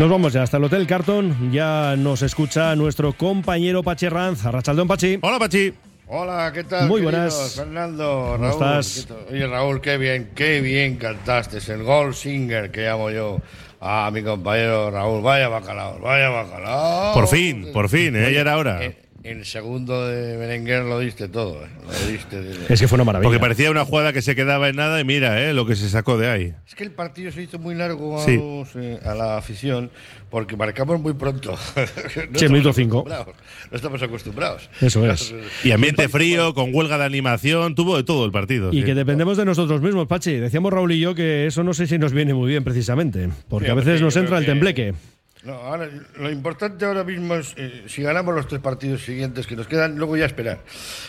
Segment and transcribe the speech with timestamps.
[0.00, 1.52] Nos vamos ya hasta el Hotel Carton.
[1.52, 4.46] Ya nos escucha nuestro compañero Pachi Ranz.
[4.46, 5.18] Arrachaldón, Pachi.
[5.20, 5.74] Hola, Pachi.
[6.06, 6.88] Hola, ¿qué tal?
[6.88, 7.34] Muy queridos?
[7.34, 7.54] buenas.
[7.54, 8.78] Fernando, ¿Cómo Raúl.
[8.80, 9.08] estás?
[9.30, 11.58] Oye, Raúl, qué bien, qué bien cantaste.
[11.58, 13.42] Es el Gold Singer que llamo yo
[13.78, 15.20] a mi compañero Raúl.
[15.22, 17.12] Vaya bacalao, vaya bacalao.
[17.12, 18.32] Por fin, por fin, ¿eh?
[18.32, 18.82] ya era hora.
[18.82, 21.68] Eh, El segundo de Berenguer lo diste todo, ¿eh?
[21.86, 22.40] Lo diste.
[22.40, 23.28] de- Es que fue una maravilla.
[23.28, 25.52] Porque parecía una jugada que se quedaba en nada y mira, ¿eh?
[25.52, 26.54] Lo que se sacó de ahí.
[26.66, 28.36] Es que el partido se hizo muy largo a, Sí.
[28.38, 29.90] los, eh, a la afición
[30.30, 31.50] porque marcamos muy pronto.
[31.76, 32.98] No Sí, estamos minuto cinco.
[33.00, 33.34] acostumbrados,
[33.70, 34.70] No estamos acostumbrados.
[34.80, 35.34] Eso es.
[35.64, 38.72] Y ambiente frío, con huelga de animación, tuvo de todo el partido.
[38.72, 38.84] Y sí.
[38.84, 40.36] que dependemos de nosotros mismos, Pachi.
[40.36, 43.66] Decíamos Raúl y yo que eso no sé si nos viene muy bien precisamente, porque
[43.66, 44.94] Sí, a veces nos entra el que- tembleque.
[45.42, 49.56] No, ahora, lo importante ahora mismo es eh, si ganamos los tres partidos siguientes que
[49.56, 50.58] nos quedan, luego ya esperar.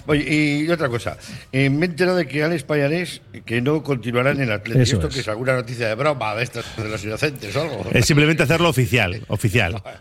[0.08, 0.24] Oye,
[0.64, 1.18] y otra cosa,
[1.52, 4.84] eh, me he enterado de que Alex Payarés que no continuará en el Atlético.
[4.84, 5.14] Eso Esto es.
[5.16, 7.86] que es alguna noticia de broma de estas de los inocentes o algo.
[7.92, 9.82] Es simplemente hacerlo oficial, oficial.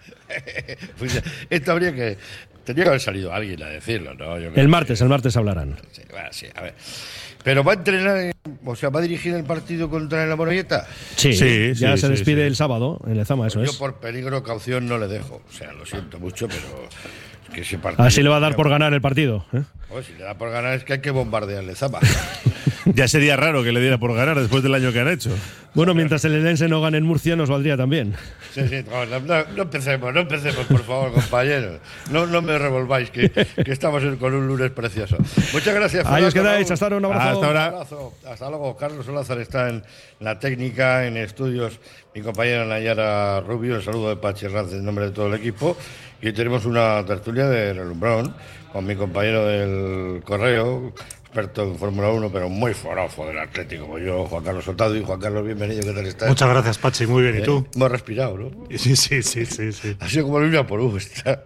[0.97, 2.17] Pues, esto habría que
[2.65, 4.39] tendría que haber salido alguien a decirlo, ¿no?
[4.39, 5.75] Yo El que- martes, el martes hablarán.
[5.91, 6.75] Sí, bueno, sí, a ver.
[7.43, 8.33] Pero va a entrenar,
[8.65, 10.87] o sea, va a dirigir el partido contra la Morevieta.
[11.17, 12.47] Sí, Sí, ya sí, se sí, despide sí.
[12.49, 13.77] el sábado en Lezama, eso Yo es.
[13.77, 15.43] por peligro caución no le dejo.
[15.49, 16.61] O sea, lo siento mucho, pero
[17.49, 18.05] es que ese partido.
[18.07, 19.47] Así le va a dar por ganar el partido.
[19.55, 19.63] ¿eh?
[19.89, 22.01] Pues si le da por ganar es que hay que bombardearle Zapa.
[22.95, 25.31] Ya sería raro que le diera por ganar después del año que han hecho.
[25.75, 28.15] Bueno, mientras el Elense no gane en Murcia, nos valdría también.
[28.53, 31.79] Sí, sí, no, no, no- empecemos, no empecemos, por favor, compañeros.
[32.11, 35.17] No, no me revolváis, que, que estamos con un lunes precioso.
[35.53, 36.05] Muchas gracias.
[36.07, 37.29] Ahí os quedáis, hasta ahora, un abrazo.
[37.29, 37.69] Hasta ahora.
[37.69, 38.15] Un abrazo.
[38.29, 38.77] Hasta luego.
[38.77, 39.85] Carlos Olázar está en
[40.19, 41.79] la técnica, en estudios.
[42.15, 45.77] Mi compañera Nayara Rubio, el saludo de Pachi Ranz en nombre de todo el equipo.
[46.21, 48.35] Y hoy tenemos una tertulia de relumbrón
[48.73, 50.93] con mi compañero del correo,
[51.31, 54.97] experto en Fórmula 1, pero muy forofo del Atlético, como yo, Juan Carlos Soldado.
[54.97, 56.29] Y Juan Carlos, bienvenido, ¿qué tal estás?
[56.29, 57.07] Muchas gracias, Pachi.
[57.07, 57.39] Muy bien.
[57.39, 57.65] ¿Y tú?
[57.73, 58.51] Hemos respirado, ¿no?
[58.77, 59.97] Sí, sí, sí, sí, sí.
[60.01, 61.45] Ha sido como el por está.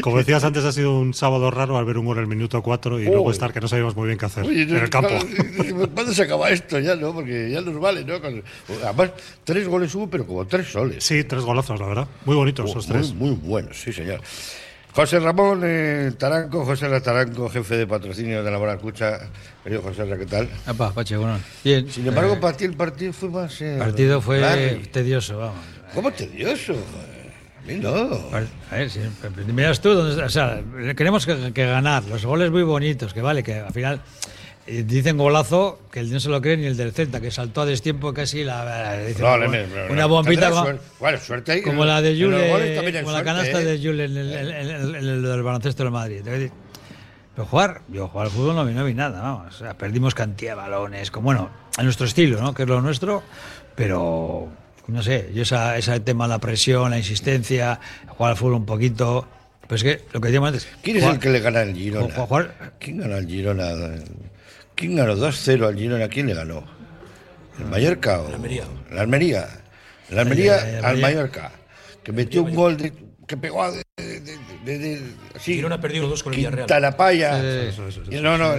[0.00, 2.62] Como decías antes, ha sido un sábado raro al ver un gol en el minuto
[2.62, 5.10] 4 y luego estar que no sabíamos muy bien qué hacer Oye, en el campo.
[5.56, 7.12] ¿cuándo, cuándo se acaba esto ya, no?
[7.12, 8.14] Porque ya nos vale, ¿no?
[8.14, 9.10] Además,
[9.44, 11.04] tres goles hubo, pero como tres soles.
[11.04, 12.08] Sí, tres golazos, la verdad.
[12.24, 13.12] Muy bonitos esos tres.
[13.12, 14.22] Muy, muy buenos, sí, señor.
[14.94, 19.20] José Ramón eh, Taranco, José Ra Taranco, jefe de patrocinio de la Maracucha.
[19.62, 20.48] Querido José Ra, ¿qué tal?
[20.66, 21.38] Apa, Pachi, bueno.
[21.62, 21.88] Bien.
[21.90, 23.60] Sin embargo, para ti el partido fue más.
[23.60, 24.40] eh, el partido fue
[24.90, 25.58] tedioso, vamos.
[25.94, 26.72] ¿Cómo tedioso?
[26.72, 27.90] A mí no.
[28.70, 29.00] A ver, si,
[29.52, 30.60] miras tú, o sea,
[30.96, 34.00] queremos que, que ganar, los goles muy bonitos, que vale, que al final eh,
[34.86, 37.66] dicen golazo, que el no se lo cree ni el del Celta, que saltó a
[37.66, 40.82] destiempo casi la, dicen, No, una, le- le- una bombita como, suerte.
[41.00, 43.64] Bueno, suerte como la de Jule, como la canasta ¿eh?
[43.64, 46.20] de Jule en el, en- en- en- el del baloncesto del Madrid.
[46.24, 49.54] Pero jugar, yo jugar al fútbol no vi, no vi nada, vamos.
[49.54, 52.52] O sea, perdimos cantidad de balones, como bueno, a nuestro estilo, ¿no?
[52.52, 53.22] Que es lo nuestro,
[53.76, 54.48] pero
[54.88, 59.26] no sé, yo esa, ese tema, la presión, la insistencia, jugar al fútbol un poquito.
[59.68, 60.66] Pues es que lo que decíamos antes.
[60.82, 62.06] ¿Quién es jugar- el que le gana al Girona?
[62.14, 63.64] Ju- jugar- ¿Quién ganó al Girona?
[64.78, 66.08] ¿Quién ganó 2-0 al Girona?
[66.08, 66.64] ¿Quién le ganó?
[67.58, 68.28] ¿El Mallorca o...?
[68.28, 68.64] La Almería.
[68.92, 69.48] La Almería.
[70.10, 70.54] La Almería
[70.88, 70.98] al.
[70.98, 71.50] Mallorca.
[72.04, 72.92] Que metió un gol de,
[73.26, 73.72] que pegó a...
[73.72, 74.20] De, de,
[74.64, 75.00] de- de-
[75.40, 76.66] sí, Girona perdió los dos con el Villarreal.
[78.12, 78.54] Y no, no,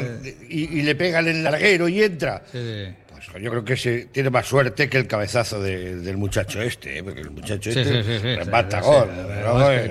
[0.49, 2.43] y, y le pega en el larguero y entra.
[2.51, 2.95] Sí, sí.
[3.31, 6.97] Pues yo creo que ese tiene más suerte que el cabezazo de- del muchacho este,
[6.99, 7.03] ¿eh?
[7.03, 9.09] porque el muchacho este remata gol.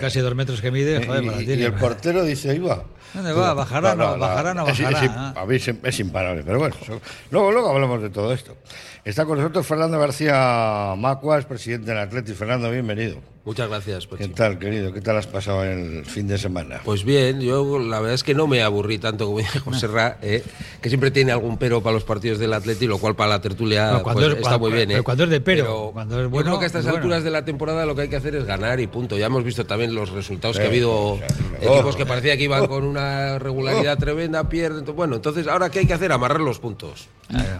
[0.01, 2.85] casi dos metros que mide, joder, y- y el portero dice, ahí va.
[3.15, 3.55] ¿Dónde va?
[3.55, 4.19] ¿Bajará o no?
[4.19, 5.31] ¿Bajará no es- es- bajará?
[5.41, 8.57] a mí es, es imparable, pero bueno, eso- luego, luego hablamos de todo esto.
[9.05, 12.37] Está con nosotros Fernando García Macuas, presidente del Atlético.
[12.37, 13.17] Fernando, bienvenido.
[13.45, 14.25] Muchas gracias, Pachi.
[14.25, 14.93] ¿Qué tal, querido?
[14.93, 16.83] ¿Qué tal has pasado el fin de semana?
[16.85, 20.19] Pues bien, yo la verdad es que no me aburrí tanto como dice José Ra,
[20.21, 20.45] eh,
[20.83, 23.93] que siempre tiene algún pero para los partidos del Atleti, lo cual para la tertulia
[23.93, 24.89] No, cuando pues, es- está cuando- muy bien.
[24.89, 25.03] pero eh.
[25.03, 26.99] cuando es de pero, cuando es yo bueno, creo que a estas bueno.
[26.99, 29.17] alturas de la temporada lo que hay que hacer es ganar y punto.
[29.17, 31.27] Ya hemos visto también los resultados que ha Eh, habido, sea,
[31.73, 31.97] equipos oh.
[31.97, 32.98] que parecía que iban con una
[33.39, 34.85] regularidad tremenda, pierden.
[34.97, 36.13] Bueno, entonces, ¿ahora qué hay que hacer?
[36.13, 37.09] Amarrar los puntos.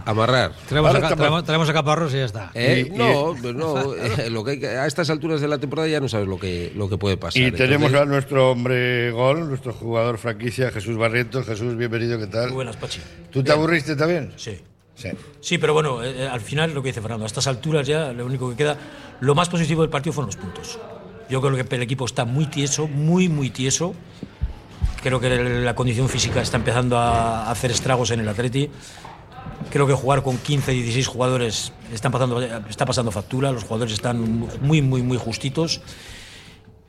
[0.05, 0.53] Amarrar.
[0.67, 2.51] Traemos, a, traemos, traemos a Caparrós y ya está.
[2.53, 5.47] Eh, Y- y- no, pues no, eh, lo que hay que- a estas alturas de
[5.47, 7.41] la temporada ya no sabes lo que, lo que puede pasar.
[7.41, 11.45] Y tenemos Entonces- a nuestro hombre gol, nuestro jugador franquicia, Jesús Barrientos.
[11.45, 12.45] Jesús, bienvenido, ¿qué tal?
[12.47, 12.99] Muy buenas, Pachi.
[13.31, 14.33] ¿Tú te aburriste también?
[14.37, 14.59] Sí.
[14.95, 15.09] Sí.
[15.39, 18.11] Sí, pero bueno, eh, eh, al final lo que dice Fernando, a estas alturas ya
[18.11, 18.75] lo único que queda,
[19.21, 20.77] lo más positivo del partido fueron los puntos.
[21.29, 23.93] Yo creo que el equipo está muy tieso, muy, muy tieso.
[25.01, 28.69] Creo que la condición física está empezando a hacer estragos en el Atleti.
[29.71, 34.47] Creo que jugar con 15, 16 jugadores están pasando, está pasando factura, los jugadores están
[34.61, 35.81] muy, muy, muy justitos.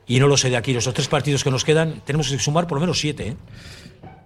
[0.06, 2.66] Y no lo sé de aquí, los tres partidos que nos quedan, tenemos que sumar
[2.66, 3.28] por lo menos siete.
[3.28, 3.36] ¿eh?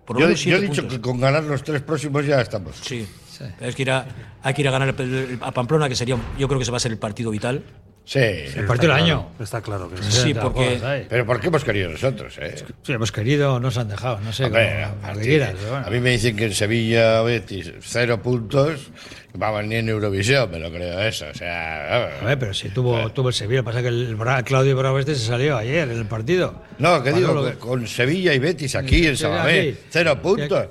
[0.07, 0.99] Por lo Yo, menos yo he siete dicho puntos.
[0.99, 2.77] que con ganar los tres próximos ya estamos.
[2.81, 3.07] Sí.
[3.39, 4.07] Pero Es que ir a-
[4.43, 4.95] hay que ir a ganar
[5.43, 7.63] a Pamplona, que sería, yo creo que se va a ser el partido vital.
[8.07, 9.31] Sí, El partido del año.
[9.41, 10.35] Está claro que sí.
[10.35, 12.37] Porque- pero ¿por qué hemos querido nosotros?
[12.39, 12.55] Eh?
[12.83, 15.87] Sí, hemos querido, nos han dejado, no sé, Hombre, como- quieras, bueno.
[15.87, 18.91] A mí me dicen que en Sevilla, Betis, cero puntos,
[19.33, 21.25] vamos ni en Eurovisión, me lo creo eso.
[21.31, 24.77] O sea, A ver, pero si tuvo, tuvo el Sevilla, pasa que el Bra- Claudio
[24.77, 26.63] Bravo este se salió ayer en el partido.
[26.79, 29.77] no, que digo, con, Sevilla y Betis aquí en aquí.
[29.89, 30.49] cero puntos.
[30.67, 30.69] Que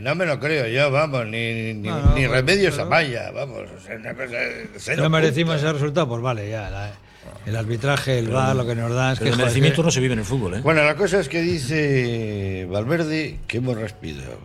[0.00, 2.90] no me lo creo yo, vamos, ni, ni, No, no, ni pues, remedios pero- a
[2.90, 3.60] Maya, vamos.
[3.76, 4.36] O sea, una cosa,
[4.76, 6.68] cero no merecimos ese resultado, pues vale, ya.
[6.68, 6.92] la-
[7.46, 9.24] el arbitraje, el VAR, lo que nos da es que.
[9.24, 10.60] El joder, merecimiento que- no se vive en el fútbol, ¿eh?
[10.62, 14.38] Bueno, la cosa es que dice Valverde que hemos respirado.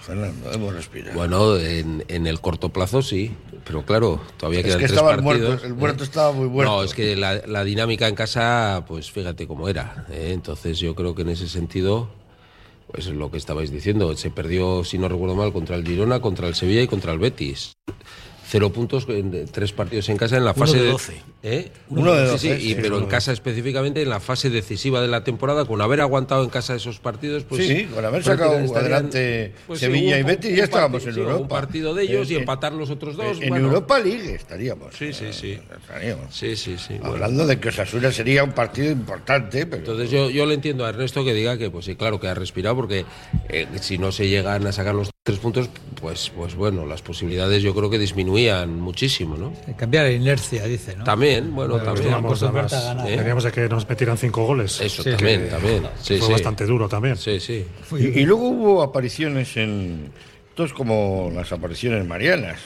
[0.00, 1.14] Fernando, hemos respirado.
[1.16, 3.32] Bueno, en, en el corto plazo sí,
[3.64, 5.48] pero claro, todavía Es quedan que tres estaba el partidos.
[5.50, 6.06] muerto, el muerto ¿eh?
[6.06, 6.72] estaba muy muerto.
[6.72, 10.04] No, es que la, la dinámica en casa, pues fíjate cómo era.
[10.10, 10.30] ¿eh?
[10.32, 12.10] Entonces yo creo que en ese sentido,
[12.92, 16.46] pues lo que estabais diciendo, se perdió, si no recuerdo mal, contra el Girona, contra
[16.46, 17.72] el Sevilla y contra el Betis.
[18.52, 21.14] Cero puntos en tres partidos en casa en la Uno fase de 12.
[21.42, 21.70] ¿Eh?
[21.88, 24.50] Uno de Sí, 12, sí, y- sí, pero uno en casa específicamente en la fase
[24.50, 28.22] decisiva de la temporada, con haber aguantado en casa esos partidos, pues Sí, con haber
[28.22, 31.42] sacado adelante sí, Sevilla un- y Betis, ya estábamos partido, en sí, Europa.
[31.42, 33.40] Un partido de ellos y En- empatar los otros dos.
[33.40, 33.68] En bueno.
[33.68, 34.94] Europa League estaríamos.
[34.94, 35.58] Sí, sí, sí.
[35.80, 36.26] Estaríamos.
[36.36, 36.94] Sí, sí, sí.
[36.98, 37.14] bueno.
[37.14, 40.90] Hablando de que Osasuna sería un partido importante, pero Entonces yo, yo le entiendo a
[40.90, 43.06] Ernesto que diga que pues sí, claro que ha respirado porque
[43.48, 45.70] eh, si no se llegan a sacar los tres puntos,
[46.00, 47.98] pues, pues bueno, las posibilidades yo creo que
[48.66, 49.52] muchísimo, ¿no?
[49.76, 51.04] Cambiar la inercia, dice, ¿no?
[51.04, 52.06] También, bueno, también.
[52.06, 54.80] teníamos- además, que nos metieran cinco goles.
[54.80, 55.82] Eso Sí, también, también.
[56.00, 56.32] Sí, Fue sí.
[56.32, 57.16] bastante duro también.
[57.16, 57.64] Sí, sí.
[57.98, 60.10] Y, y luego hubo apariciones en.
[60.50, 62.58] Esto es como las apariciones marianas.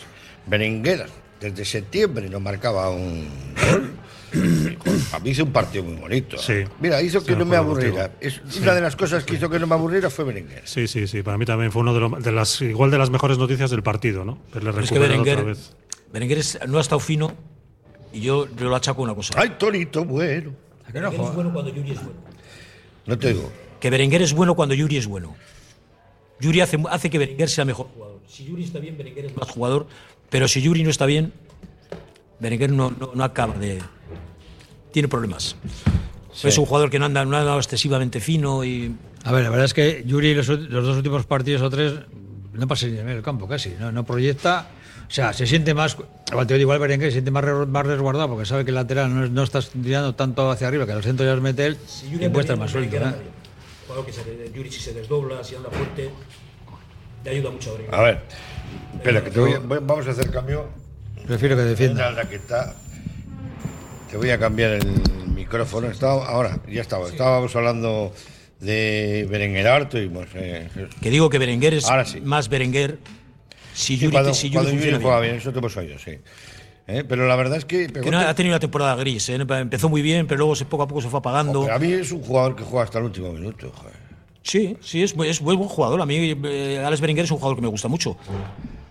[0.46, 1.06] Berenguer,
[1.40, 3.28] desde septiembre no marcaba un
[3.70, 3.85] gol.
[5.12, 6.36] A mí hizo un partido muy bonito.
[6.38, 6.64] Sí.
[6.80, 8.10] Mira, hizo que Sí, no me aburriera.
[8.20, 10.62] Es una de las cosas que hizo que no me aburriera fue Berenguer.
[10.64, 11.22] Sí, sí, sí.
[11.22, 13.82] Para mí también fue uno de, lo- de las igual de las mejores noticias del
[13.82, 14.38] partido, ¿no?
[14.52, 15.76] Pero es que recuperar otra Berenguer, vez.
[16.12, 17.34] Berenguer es- no ha estado fino
[18.12, 19.34] y yo, yo lo achaco una cosa.
[19.36, 20.52] ¡Ay, Torito, bueno!
[20.88, 21.28] ¿A qué no Berenguer juega?
[21.30, 22.20] es bueno cuando Yuri es bueno.
[23.06, 23.52] No te digo.
[23.80, 25.36] Que Berenguer es bueno cuando Yuri es bueno.
[26.40, 28.20] Yuri hace, hace que Berenguer sea mejor jugador.
[28.26, 29.86] Si Yuri está bien, Berenguer es más jugador.
[30.30, 31.32] Pero si Yuri no está bien,
[32.40, 33.80] Berenguer no, no, no acaba de.
[34.96, 35.56] Tiene problemas.
[36.42, 38.96] Es un jugador que no anda, no anda excesivamente fino y.
[39.24, 41.92] A ver, la verdad es que Yuri los, los dos últimos partidos o tres
[42.54, 44.68] no pasa ni en el campo casi, no, no proyecta.
[45.06, 45.98] O sea, se siente más.
[46.30, 48.74] Igual te digo, igual Berenguer se siente más, re- más resguardado porque sabe que el
[48.76, 51.76] lateral no, no está tirando tanto hacia arriba, que al centro ya los mete él
[52.10, 52.96] y puede estar más suelto.
[52.96, 53.00] ¿eh?
[53.86, 56.08] Jugador que se, Yuri si se desdobla, si anda fuerte,
[57.22, 57.94] le ayuda mucho a Berenguer.
[57.94, 58.20] A ver.
[58.94, 60.70] Espera, que te voy a- voy- vamos a hacer cambio.
[61.26, 62.10] Prefiero que defienda.
[62.12, 62.74] La que está.
[64.16, 64.86] Te voy a cambiar el
[65.34, 65.88] micrófono.
[65.88, 67.06] Estaba, ahora, ya estaba.
[67.06, 68.14] Estábamos hablando
[68.60, 70.70] de Berenguer Harto y pues, eh,
[71.02, 72.22] Que digo que Berenguer es Ahora sí.
[72.22, 72.98] más Berenguer
[73.74, 75.32] si sí, Yuri, cuando, si Yuri cuando funciona Yuri juega bien.
[75.32, 76.12] bien, eso te hemos oído, sí.
[76.86, 77.88] Eh, Pero la verdad es que.
[77.88, 79.34] Que no, ha tenido una temporada gris, ¿eh?
[79.34, 81.70] empezó muy bien, pero luego se, poco a poco se fue apagando.
[81.70, 83.70] A mí es un jugador que juega hasta el último minuto.
[83.74, 83.96] joder.
[84.42, 86.00] Sí, sí, es, es buen buen jugador.
[86.00, 88.16] A mí, eh, Alex Berenguer es un jugador que me gusta mucho.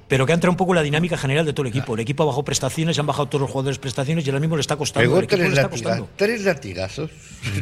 [0.07, 1.95] Pero que ha entrado un poco en la dinámica general de todo el equipo.
[1.95, 4.61] El equipo ha bajado prestaciones, han bajado todos los jugadores prestaciones y ahora mismo le
[4.61, 5.09] está costando.
[5.09, 6.09] Pegó tres, le está latiga- costando.
[6.15, 7.11] tres latigazos.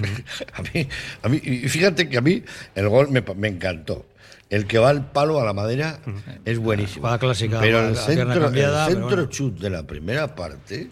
[0.54, 0.88] a mí,
[1.22, 2.44] a mí, y fíjate que a mí
[2.76, 4.06] el gol me, encantó.
[4.50, 6.00] El que va al palo a la madera
[6.46, 7.02] es buenísimo.
[7.02, 9.32] Jugada clásica, pero la- el la centro, cambiada, el pero centro bueno.
[9.32, 10.90] chut de la primera parte,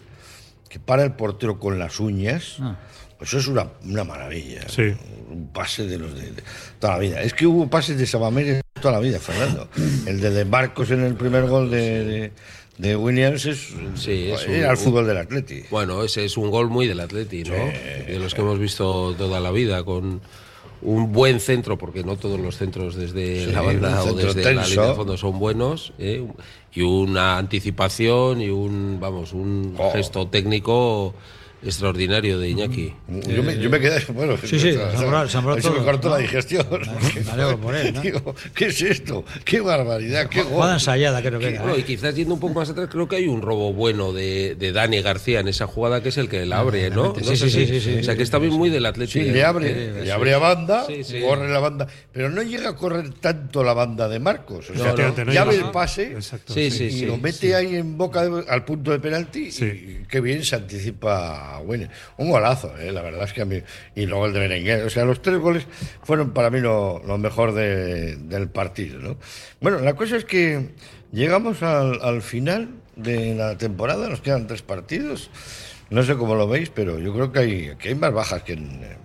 [0.70, 2.76] que para el portero con las uñas, Ah.
[3.22, 4.68] Eso es una, una maravilla.
[4.68, 4.92] Sí.
[5.30, 6.42] Un pase de los de, de
[6.78, 7.22] toda la vida.
[7.22, 9.68] Es que hubo pases de Sabamés toda la vida, Fernando.
[10.06, 12.32] El de, de Marcos en el primer gol de, de-
[12.78, 15.62] de Williams es, Sí, es un- era el un- fútbol del Atleti.
[15.70, 17.54] Bueno, ese es un gol muy del Atleti, ¿no?
[17.54, 20.20] de los que hemos visto toda la vida, con
[20.80, 24.62] un buen centro, porque no todos los centros desde Sí, la banda o desde la
[24.62, 24.70] tenso.
[24.70, 26.26] línea de fondo son buenos, ¿eh?
[26.74, 29.92] y una anticipación y un, vamos, un Oh.
[29.92, 31.14] gesto técnico
[31.64, 32.94] extraordinario de Iñaki.
[33.28, 36.14] Yo me, yo me quedé, bueno, Sí, sí, se me todo, cortó ¿no?
[36.16, 36.66] la digestión.
[37.24, 38.00] Me alegro por él, ¿no?
[38.00, 39.24] Digo, ¿qué es esto?
[39.44, 40.28] ¡Qué barbaridad!
[40.28, 41.62] ¡Qué Jugada ensayada, creo que era.
[41.62, 41.80] Bueno, ¿eh?
[41.80, 44.72] y quizás yendo un poco más atrás, creo que hay un robo bueno de, de
[44.72, 47.14] Dani García en esa jugada que es el que la abre, ¿no?
[47.14, 49.12] Sí, No sí, si- sí, sí, O sea, sí, que está bien muy del Atleti.
[49.12, 49.32] Sí, ¿eh?
[49.32, 51.20] le abre, le abre a banda, Sí, sí.
[51.20, 54.70] corre la banda, pero no llega a correr tanto la banda de Marcos.
[54.70, 56.90] O sea, no ya ve el pase Exacto, Sí, sí.
[56.90, 59.64] sí, y lo mete ahí en boca de- al punto de penalti Sí.
[59.64, 61.60] y qué bien se anticipa a.
[61.60, 63.60] Un golazo, eh, la verdad es que a mí.
[63.94, 64.84] Y luego el de Berenguer.
[64.84, 65.66] O sea, los tres goles
[66.02, 68.98] fueron para mí lo, lo mejor de- del partido.
[69.00, 69.16] ¿no?
[69.60, 70.70] Bueno, la cosa es que
[71.12, 75.30] llegamos al, al final de la temporada, nos quedan tres partidos.
[75.90, 78.54] No sé cómo lo veis, pero yo creo que hay, que hay más bajas que
[78.54, 78.82] en.
[78.82, 78.96] eh,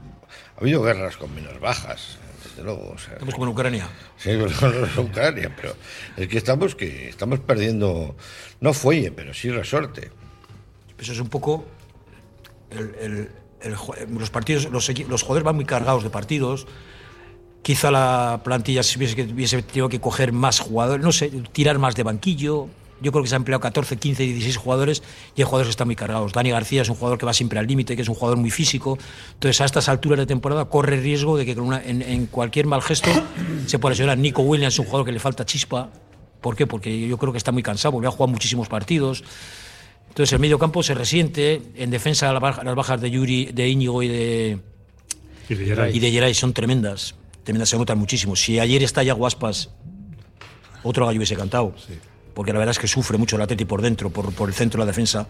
[0.56, 2.92] ha habido guerras con menos bajas, desde luego.
[2.96, 3.88] O sea, Estamos como en Ucrania.
[4.18, 5.76] Sí, no, no es Ucrania, pero
[6.16, 8.16] es que estamos que estamos perdiendo,
[8.62, 10.10] no fuelle, pero sí resorte.
[10.98, 11.66] Eso es un poco
[12.70, 16.68] los partidos, los, jugadores van muy cargados de partidos.
[17.62, 22.04] Quizá la plantilla se hubiese, tenido que coger más jugadores, no sé, tirar más de
[22.04, 22.68] banquillo.
[23.00, 25.04] Yo creo que se han empleado 14, 15, 16 jugadores
[25.36, 26.34] y hay jugadores que están muy cargados.
[26.34, 28.50] Dani García es un jugador que va siempre al límite, que es un jugador muy
[28.50, 28.98] físico.
[29.34, 33.10] Entonces, a estas alturas de temporada corre riesgo de que con en, cualquier mal gesto
[33.68, 34.18] se pueda lesionar.
[34.18, 35.90] Nico Williams es un jugador que le falta chispa.
[36.42, 36.66] ¿Por qué?
[36.66, 39.24] Porque yo creo que está muy cansado, volvió a jugar muchísimos partidos.
[40.18, 41.62] Entonces, el medio campo se resiente.
[41.76, 44.58] En defensa, la baja- las bajas de Yuri, de Íñigo y de,
[45.48, 45.96] Y de Geray.
[45.96, 47.14] y de Geray son tremendas.
[47.44, 48.36] Tremendas, se notan muchísimo.
[48.36, 49.70] Si ayer está ya Guaspas,
[50.82, 51.76] otro gallo hubiese cantado.
[52.34, 54.80] Porque la verdad es que sufre mucho el Atleti por dentro, por, por el centro
[54.80, 55.28] de la defensa.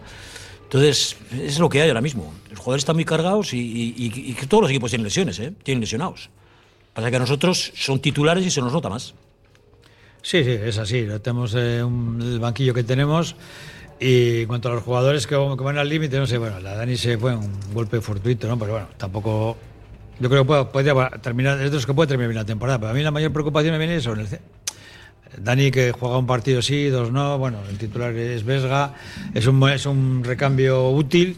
[0.62, 2.32] Entonces, es lo que hay ahora mismo.
[2.48, 5.38] Los jugadores están muy cargados y, y- y- y que todos los equipos tienen lesiones,
[5.38, 5.52] ¿eh?
[5.64, 6.30] Tienen lesionados.
[6.94, 9.12] Pasa que a nosotros son titulares y se nos nota más.
[10.22, 11.06] Sí, sí, es así.
[11.22, 13.36] Tenemos eh, un- el banquillo que tenemos.
[14.00, 16.96] Y en cuanto a los jugadores que, van al límite, no sé, bueno, la Dani
[16.96, 18.58] se fue un golpe fortuito, ¿no?
[18.58, 19.56] Pero bueno, tampoco.
[20.20, 22.78] Yo creo que podría terminar, es de los que puede terminar bien la temporada.
[22.78, 24.28] Pero a mí la mayor preocupación me viene sobre el.
[24.28, 24.40] ce-
[25.36, 27.38] Dani que juega un partido sí, dos no.
[27.38, 28.94] Bueno, el titular es Vesga.
[29.34, 31.36] Es un, es un recambio útil.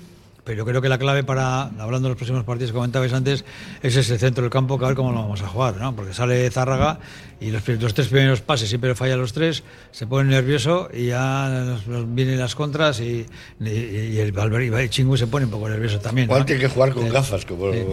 [0.50, 3.44] Pero yo creo que la clave para, hablando de los próximos partidos que comentabais antes,
[3.84, 5.94] es ese centro del campo, que a ver cómo lo vamos a jugar, ¿no?
[5.94, 6.98] Porque sale Zárraga
[7.40, 11.84] y los, tres primeros pases siempre falla los tres, se pone nervioso y ya nos-
[12.16, 13.26] vienen las contras y,
[13.60, 16.26] y, y el Valverde y Chingu se pone un poco nervioso también.
[16.26, 16.32] ¿no?
[16.32, 17.84] Igual tiene que jugar con Eh, gafas, como había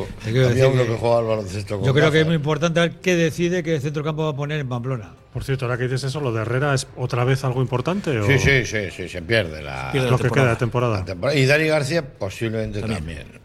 [0.47, 2.93] decir uno que- que jugaba al baloncesto con Yo creo que es muy importante ver
[2.99, 5.11] qué decide qué centro del campo va a poner en Pamplona.
[5.34, 8.17] Por cierto, ahora que dices eso, ¿lo de Herrera es otra vez algo importante?
[8.19, 10.48] O Sí, sí, sí, sí, se pierde la, Pierde Lo que temporada.
[10.48, 11.36] queda de temporada.
[11.36, 13.39] Y Dani García posiblemente también.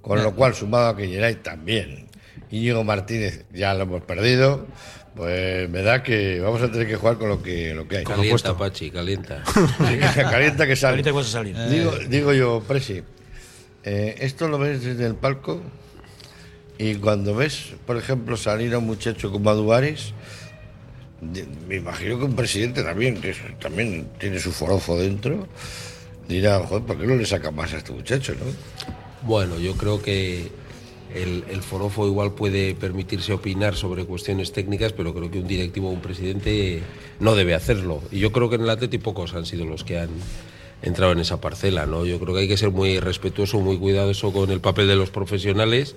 [0.00, 2.08] Con lo cual, sumado a que Geray también.
[2.50, 4.66] Íñigo Martínez ya lo hemos perdido.
[5.14, 8.04] Pues me da que vamos a tener que jugar con lo que, lo que hay.
[8.04, 9.42] Calienta, Pachi, calienta.
[10.14, 10.92] Calienta que sale.
[10.92, 11.56] Ahorita vas a salir.
[11.68, 13.02] Digo, digo yo, Presi,
[13.82, 15.60] eh, esto lo ves desde el palco
[16.78, 20.14] y cuando ves, por ejemplo, salir a un muchacho como Aduares,
[21.20, 25.48] me imagino que un presidente también, que también tiene su forofo dentro,
[26.28, 28.46] dirá, joder, ¿por qué no le saca más a este muchacho, no?
[29.26, 30.48] Bueno, yo creo que
[31.14, 35.88] el, el forofo igual puede permitirse opinar sobre cuestiones técnicas, pero creo que un directivo
[35.88, 36.82] o un presidente
[37.18, 38.02] no debe hacerlo.
[38.12, 40.10] Y yo creo que en el Atleti pocos han sido los que han
[40.82, 42.04] entrado en esa parcela, ¿no?
[42.06, 45.10] Yo creo que hay que ser muy respetuoso, muy cuidadoso con el papel de los
[45.10, 45.96] profesionales,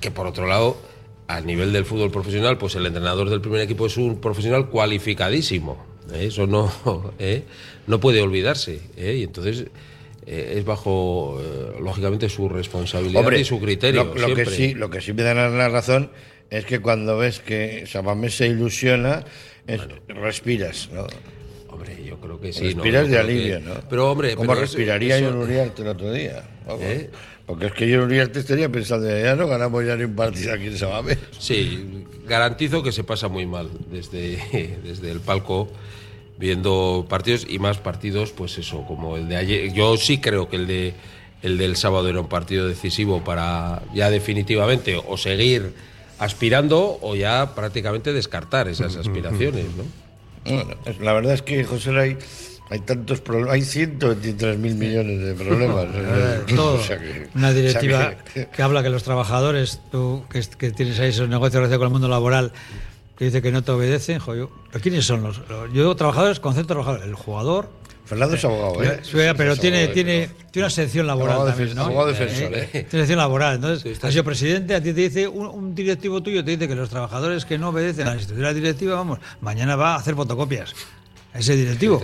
[0.00, 0.76] que por otro lado,
[1.36, 5.84] a nivel del fútbol profesional, pues el entrenador del primer equipo es un profesional cualificadísimo.
[6.12, 6.26] ¿eh?
[6.26, 6.72] Eso no,
[7.18, 7.44] ¿eh?
[7.86, 8.80] no puede olvidarse.
[8.96, 9.16] ¿eh?
[9.20, 9.66] Y entonces
[10.24, 11.40] es bajo,
[11.80, 14.04] lógicamente, su responsabilidad y su criterio.
[14.14, 16.10] Lo, lo que sí, lo que sí me da la razón
[16.48, 19.24] es que cuando ves que Sabamés se ilusiona,
[19.66, 21.06] es- respiras, ¿no?
[21.68, 22.66] Hombre, yo creo que sí.
[22.72, 23.74] Respiras de que- alivio, ¿no?
[23.90, 26.44] Pero, hombre, pero eso- respiraría eso- yo Uriarte el otro día.
[27.46, 30.66] Porque es que yo Uriarte estaría pensando, ya no ganamos ya ni un partido aquí
[30.66, 31.18] en Sabamés.
[31.38, 35.68] Sí, garantizo que se pasa muy mal desde, desde el palco
[36.38, 39.72] viendo partidos y más partidos, pues eso, como el de ayer.
[39.72, 40.94] Yo sí creo que el de
[41.42, 45.72] el del sábado era un partido decisivo para ya definitivamente o seguir
[46.20, 49.84] aspirando o ya prácticamente descartar esas aspiraciones, ¿no?
[50.44, 52.16] Bueno, es- la verdad es que, José, hay,
[52.72, 55.86] hay tantos problemas, hay 123 mil millones de problemas.
[56.56, 56.74] Todo.
[56.74, 60.40] O sea que- Una o sea directiva que- que, habla que los trabajadores, tú que,
[60.58, 62.52] que tienes ahí esos negocios relacionados con el mundo laboral,
[63.16, 65.38] que dice que no te obedecen, jo, yo- ¿pero quiénes son los?
[65.48, 67.68] los- Yo digo trabajadores, concepto de trabajador, el jugador.
[68.04, 68.98] Fernando es abogado, ¿eh?
[69.04, 70.32] Sí, pero Es tiene, abogado, tiene, ¿no?
[70.50, 71.84] tiene una sección laboral Abogado también, defen- ¿no?
[71.84, 72.68] abogado defensor, Eh.
[72.72, 73.54] Tiene sección laboral.
[73.54, 76.74] Entonces, has sido presidente, a ti te dice, un, un directivo tuyo te dice que
[76.74, 80.74] los trabajadores que no obedecen a la institución directiva, vamos, mañana va a hacer fotocopias.
[81.34, 82.00] Ese directivo.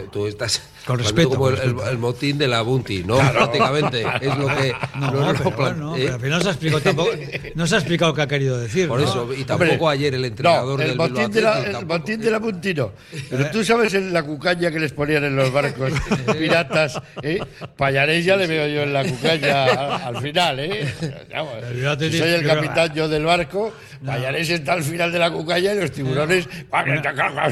[0.88, 1.90] Con respeto, como con el, el- respeto.
[1.90, 3.18] el motín de la Bunty, ¿no?
[3.18, 6.00] Prácticamente es lo que No, no, no, pero, plan- bueno, ¿eh?
[6.00, 7.10] pero al final no se ha explicado tampoco,
[7.54, 8.88] no se ha explicado qué ha querido decir.
[8.88, 9.04] Por ¿no?
[9.08, 11.98] eso, y tampoco Hombre, ayer el entrenador no, el del Bilbao de la, el tampoco.
[11.98, 12.92] botín de la Puntino.
[13.28, 15.92] Pero tú sabes en la cucaña que les ponían en los barcos
[16.38, 17.38] piratas, ¿eh?
[17.76, 20.94] Payarés ya le veo yo en la cucaña al, al final, ¿eh?
[21.32, 23.72] Vamos, El si soy el capitán yo del barco,
[24.04, 26.48] Payarés está al final de la cucaña y los tiburones...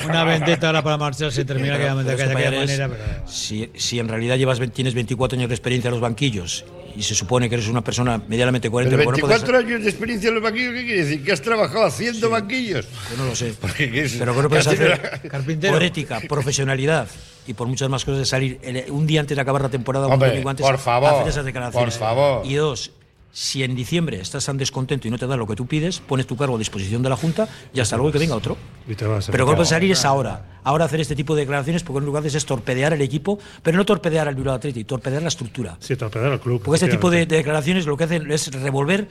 [0.06, 3.25] Una vendetta ahora para marcharse termina que de aquella manera, pero...
[3.26, 6.64] si, si en realidad llevas, tienes 24 años de experiencia en los banquillos
[6.96, 9.68] y se supone que eres una persona medianamente coherente, Pero lo que no puedes- 24
[9.68, 11.24] años de experiencia en los banquillos, ¿qué quiere decir?
[11.24, 12.86] ¿Que has trabajado haciendo banquillos?
[13.10, 13.52] yo no lo sé.
[13.60, 15.74] Pero creo que puedes hacer Carpintero.
[15.74, 17.06] por ética, profesionalidad
[17.46, 20.06] y por muchas más cosas de salir el- un día antes de acabar la temporada,
[20.06, 21.96] Hombre, un antes, por favor, hacer esas declaraciones.
[21.98, 22.46] por favor.
[22.46, 22.90] Y dos,
[23.36, 26.26] Si en diciembre estás tan descontento y no te dan lo que tú pides, pones
[26.26, 28.56] tu cargo a disposición de la Junta y hasta luego que venga otro.
[28.86, 30.58] Pero lo que puede salir es ahora.
[30.64, 33.38] Ahora hacer este tipo de declaraciones porque en lugar de eso es torpedear el equipo,
[33.62, 35.76] pero no torpedear al Bilbao Athletic, torpedear la estructura.
[35.80, 36.62] Sí, torpedear al club.
[36.64, 39.06] Porque este tipo de, de declaraciones lo que hacen es revolver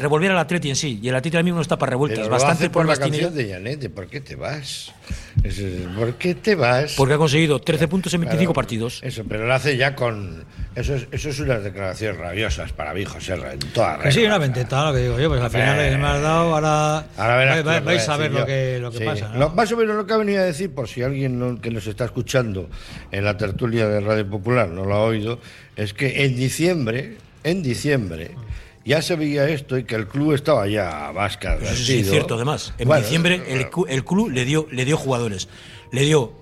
[0.00, 0.98] revolver al Atleti en sí.
[1.02, 2.18] Y el Atleti ahora mismo no está para revueltas.
[2.18, 4.92] Pero lo Bastante hace por la tiene canción de Janet, de ¿por qué te vas?
[5.44, 5.62] Es,
[5.96, 6.94] ¿Por qué te vas?
[6.96, 9.00] porque ha conseguido 13 puntos en 25 Claro, partidos.
[9.02, 10.44] Eso, pero lo hace ya con.
[10.74, 14.36] Eso es, eso es unas declaraciones rabiosas para mí, José, en toda Que sí, regla.
[14.36, 14.46] una
[14.90, 18.12] lo que digo yo, pues al final me has dado, ahora, Ahora verás vais, lo
[18.12, 19.04] a ver lo que, lo que Sí.
[19.04, 19.28] pasa.
[19.30, 19.38] ¿no?
[19.40, 21.70] Lo- más o menos lo que ha venido a decir, por si alguien no- que
[21.70, 22.68] nos está escuchando
[23.10, 25.40] en la tertulia de Radio Popular no lo ha oído,
[25.76, 28.30] es que en diciembre, en diciembre,
[28.90, 32.10] ya se veía esto y que el club estaba ya más que Eso sí es
[32.10, 32.74] cierto, además.
[32.76, 33.40] En Bueno, diciembre
[33.88, 35.48] el, club le dio, le dio jugadores.
[35.92, 36.32] Le dio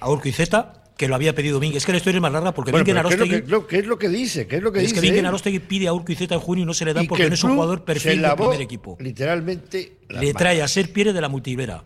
[0.00, 1.76] a Urquizeta, que lo había pedido Vingue.
[1.76, 3.50] Es que la historia es más larga porque Bueno, Vingue pero ¿qué, es lo que,
[3.50, 4.46] lo- qué es lo que dice?
[4.46, 5.12] ¿Qué es lo que es dice?
[5.12, 5.26] que él?
[5.26, 7.44] Arostegui pide a Urquizeta en junio y no se le Y que porque no es
[7.44, 8.96] un jugador perfil del primer equipo.
[8.98, 9.98] Literalmente.
[10.08, 11.84] Le trae a Ser Pierre de la Multivera.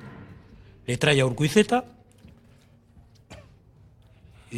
[0.86, 1.84] Le trae a Urquizeta.
[1.84, 2.01] ¿Y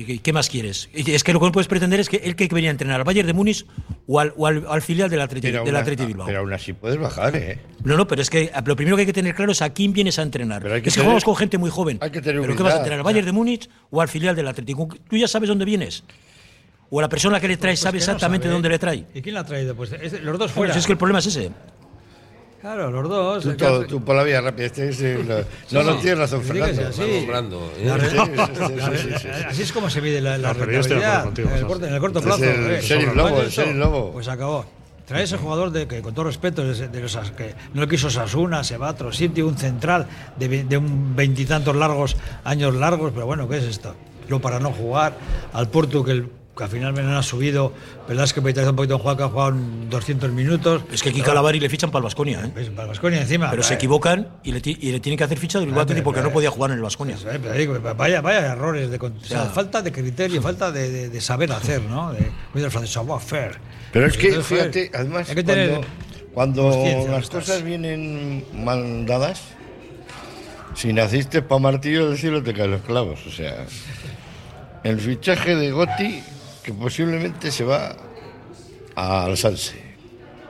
[0.05, 0.89] qué- qué más quieres?
[0.93, 2.99] Y Es que lo que no puedes pretender es que él que venía a entrenar
[3.01, 3.65] al Bayern de Múnich
[4.09, 6.27] o al, o al- al filial del Atleti, Pero del Atleti Bilbao.
[6.27, 7.59] Pero aún así puedes bajar, ¿eh?
[7.85, 9.93] No, no, pero es que lo primero que hay que tener claro es a quién
[9.93, 10.63] vienes a entrenar.
[10.63, 11.99] Pero hay que es que jugamos con gente muy joven.
[12.01, 12.99] hay que tener ¿Pero qué vas a entrenar?
[13.01, 13.05] ¿Al.
[13.05, 14.89] Bayern de Múnich o al filial del Atlético?
[15.09, 16.03] Tú ya sabes dónde vienes.
[16.91, 18.53] O a la persona que le trae Pues sabe que no exactamente sabe.
[18.53, 19.05] dónde le trae.
[19.15, 19.75] ¿Y quién la ha traído?
[19.75, 20.73] Pues es- los dos fuera.
[20.73, 21.51] si es que el problema es ese.
[22.65, 23.43] Claro, los dos.
[23.43, 24.65] Tú, el que todo- ha- tú por la vía rápida.
[24.65, 25.29] Este es el-
[25.71, 27.71] no, no, tienes razón, Sí, Fernando.
[27.77, 27.89] sí, sí.
[27.89, 27.99] ¿eh?
[28.01, 28.17] Sí, sí,
[28.57, 29.29] sí, sí, sí, sí.
[29.47, 32.01] Así es como se mide la, la No, rentabilidad contigo, en el corto, en el
[32.01, 32.43] corto plazo.
[32.45, 32.81] el eh.
[32.81, 33.61] Sobre- Lobo, ¿Vale el esto?
[33.61, 34.13] Sheriff Lobo.
[34.13, 34.65] Pues acabó.
[35.05, 38.09] Trae ese jugador de que con todo respeto de, de los que no le quiso
[38.09, 40.07] Sasuna, se va a otro sitio, un central
[40.39, 43.95] de, de un veintitantos largos años largos, pero bueno, ¿qué es esto?
[44.31, 45.13] Luego para no jugar
[45.53, 47.73] al Porto que, el, que al final me han subido,
[48.07, 50.83] verdad es que me interesa un poquito en juego que ha jugado en 200 minutos.
[50.93, 52.51] Es que aquí Calavari le fichan para el Vasconia, ¿eh?
[52.55, 53.51] Pues, Para Baskonia encima.
[53.51, 56.31] Pero se equivocan y le, y le tienen que hacer ficha del Bilbao porque no
[56.33, 57.17] podía jugar en el Vasconia.
[57.17, 59.51] Eso, eh, digo, vaya, vaya errores de con- o sea, Ya.
[59.51, 62.13] falta de criterio, falta de, de- de saber hacer, ¿no?
[62.13, 62.21] De,
[62.53, 63.57] muy del francés, savoir faire.
[63.93, 65.81] Pero es que, fíjate, además, hay que tener
[66.33, 66.71] cuando,
[67.09, 69.41] las cosas vienen mal dadas,
[70.75, 73.25] si naciste pa' martillo del cielo te caen los clavos.
[73.27, 73.67] O sea,
[74.83, 76.23] el fichaje de Gotti,
[76.65, 77.95] que posiblemente se va
[78.97, 79.77] al Sanse,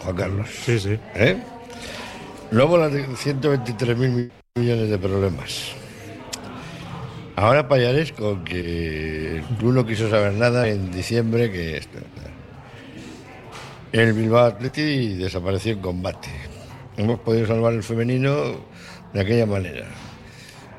[0.01, 0.49] Juan Carlos.
[0.65, 0.99] Sí, sí.
[1.15, 1.43] ¿eh?
[2.51, 5.73] Luego las de 123 mil millones de problemas.
[7.37, 11.99] Ahora Payares con que el club no quiso saber nada en diciembre que esto.
[13.91, 16.29] El Bilbao Athletic desapareció en combate.
[16.97, 18.57] Hemos podido salvar el femenino
[19.13, 19.87] de aquella manera.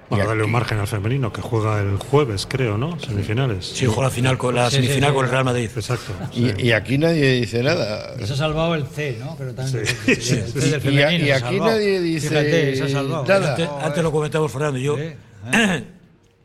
[0.10, 3.00] Bueno, Y darle un margen al femenino que juega el jueves, creo, ¿no?
[3.00, 3.66] Semifinales.
[3.66, 5.16] Sí, jugó la final con la Sí, semifinal sí.
[5.16, 5.70] con el Real Madrid.
[5.76, 6.14] Exacto.
[6.32, 6.52] sí.
[6.60, 8.14] Y, y aquí nadie dice nada.
[8.22, 9.36] Y se ha salvado el C, ¿no?
[9.36, 10.12] Pero también Sí.
[10.12, 13.26] el C del Y- y femenino y aquí nadie dice Fíjate, se ha salvado.
[13.26, 13.50] nada.
[13.52, 14.78] Antes, antes lo comentamos, Fernando.
[14.80, 15.04] Yo, Sí,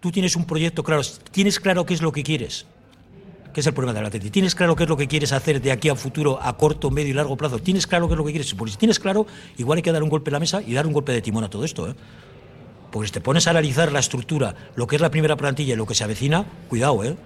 [0.01, 1.03] tú tienes un proyecto claro.
[1.31, 2.65] Tienes claro qué es lo que quieres.
[3.53, 4.31] ¿Qué es el problema del Atleti?
[4.31, 7.11] Tienes claro qué es lo que quieres hacer de aquí a futuro, a corto, medio
[7.11, 7.59] y largo plazo.
[7.59, 8.55] Tienes claro qué es lo que quieres.
[8.55, 9.27] Porque si tienes claro,
[9.59, 11.43] igual hay que dar un golpe en la mesa y dar un golpe de timón
[11.45, 11.91] a todo esto.
[11.91, 11.95] ¿eh?
[12.91, 15.77] Porque si te pones a analizar la estructura, lo que es la primera plantilla y
[15.77, 17.17] lo que se avecina, cuidado, ¿eh?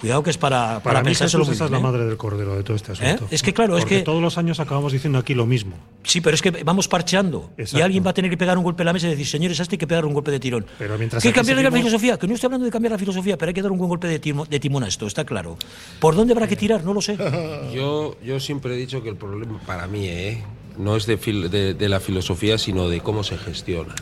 [0.00, 1.92] Cuidado que es para, para, Para mí, pensárselo muy esa es bien, la ¿eh?
[1.92, 3.26] madre del cordero de todo este asunto.
[3.32, 5.74] Es que, claro, es Porque que- todos los años acabamos diciendo aquí lo mismo.
[6.04, 7.50] Sí, pero es que vamos parcheando.
[7.58, 7.84] Y Exacto.
[7.84, 9.74] alguien va a tener que pegar un golpe en la mesa y decir, señores, este
[9.74, 10.66] hay que pegar un golpe de tirón.
[10.78, 12.16] Pero mientras ¿Qué cambiar la seguimos- filosofía?
[12.16, 14.06] Que no estoy hablando de cambiar la filosofía, pero hay que dar un buen golpe
[14.06, 15.56] de, timo- de timón a esto, está claro.
[15.98, 16.84] ¿Por dónde habrá que tirar?
[16.84, 17.16] No lo sé.
[17.74, 20.44] Yo, yo siempre he dicho que el problema para mí ¿eh?
[20.76, 23.96] no es de, fil- de- de la filosofía, sino de cómo se gestiona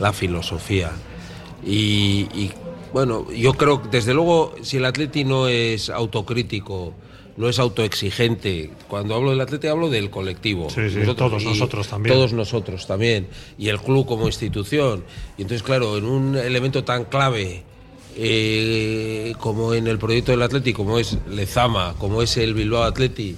[0.00, 0.92] la filosofía.
[1.64, 2.52] Y, y,
[2.92, 6.94] bueno, yo creo que desde luego, si el atleti no es autocrítico,
[7.36, 10.68] no es autoexigente, cuando hablo del atleti hablo del colectivo.
[10.70, 12.14] Sí, sí, todos nosotros también.
[12.14, 13.28] Todos nosotros también.
[13.56, 15.04] Y el club como institución.
[15.36, 17.62] Y entonces, claro, en un elemento tan clave
[18.16, 23.36] eh, como en el proyecto del Atleti, como es Lezama, como es el Bilbao Atleti,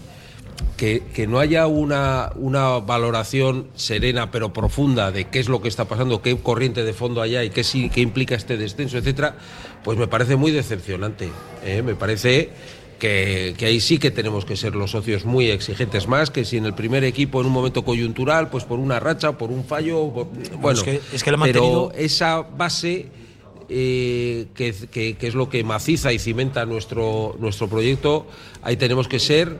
[0.77, 5.69] que, que no haya una, una valoración serena pero profunda de qué es lo que
[5.69, 9.37] está pasando, qué corriente de fondo hay y qué, sí, qué implica este descenso, etcétera,
[9.85, 11.29] pues me parece muy decepcionante.
[11.65, 11.83] ¿eh?
[11.83, 12.51] Me parece
[12.99, 16.57] que, que ahí sí que tenemos que ser los socios muy exigentes, más que si
[16.59, 20.11] en el primer equipo en un momento coyuntural, pues por una racha, por un fallo,
[20.13, 20.27] por-
[20.61, 23.07] bueno, es que- es que lo pero esa base
[23.73, 28.27] eh, que, que- que es lo que maciza y cimenta nuestro, nuestro proyecto,
[28.63, 29.59] ahí tenemos que ser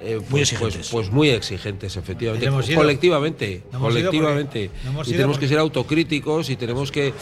[0.00, 0.88] eh, pues, exigentes.
[0.88, 2.46] Pues, pues muy exigentes, efectivamente.
[2.46, 4.70] Hemos colectivamente, hemos colectivamente.
[4.86, 7.12] hemos y tenemos que ser autocríticos y tenemos que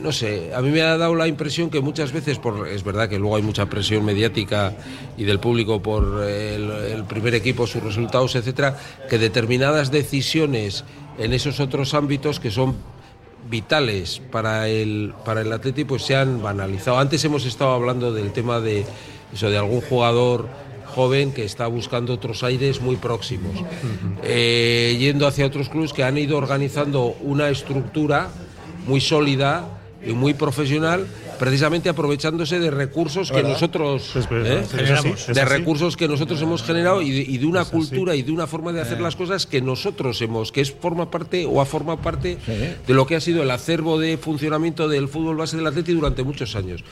[0.00, 3.08] no sé, a mí me ha dado la impresión que muchas veces, por, es verdad
[3.08, 4.74] que luego hay mucha presión mediática
[5.16, 10.84] y del público por el, el primer equipo, sus resultados, etcétera, que determinadas decisiones
[11.18, 12.76] en esos otros ámbitos que son
[13.50, 16.98] vitales para el para el Atleti pues se han banalizado.
[16.98, 18.84] Antes hemos estado hablando del tema de
[19.32, 20.48] eso de algún jugador
[20.94, 23.54] joven que está buscando otros aires muy próximos,
[24.22, 28.28] Eh, yendo hacia otros clubes que han ido organizando una estructura
[28.86, 29.66] muy sólida
[30.06, 31.06] y muy profesional,
[31.38, 34.60] precisamente aprovechándose de recursos que nosotros Es verdad, ¿eh?
[34.60, 35.28] es así, Generamos.
[35.30, 38.30] es de recursos que nosotros hemos generado y de, y de una cultura y de
[38.30, 41.64] una forma de hacer las cosas que nosotros hemos, que es forma parte o ha
[41.64, 42.36] formado parte
[42.86, 46.22] de lo que ha sido el acervo de funcionamiento del fútbol base del Atleti durante
[46.22, 46.84] muchos años.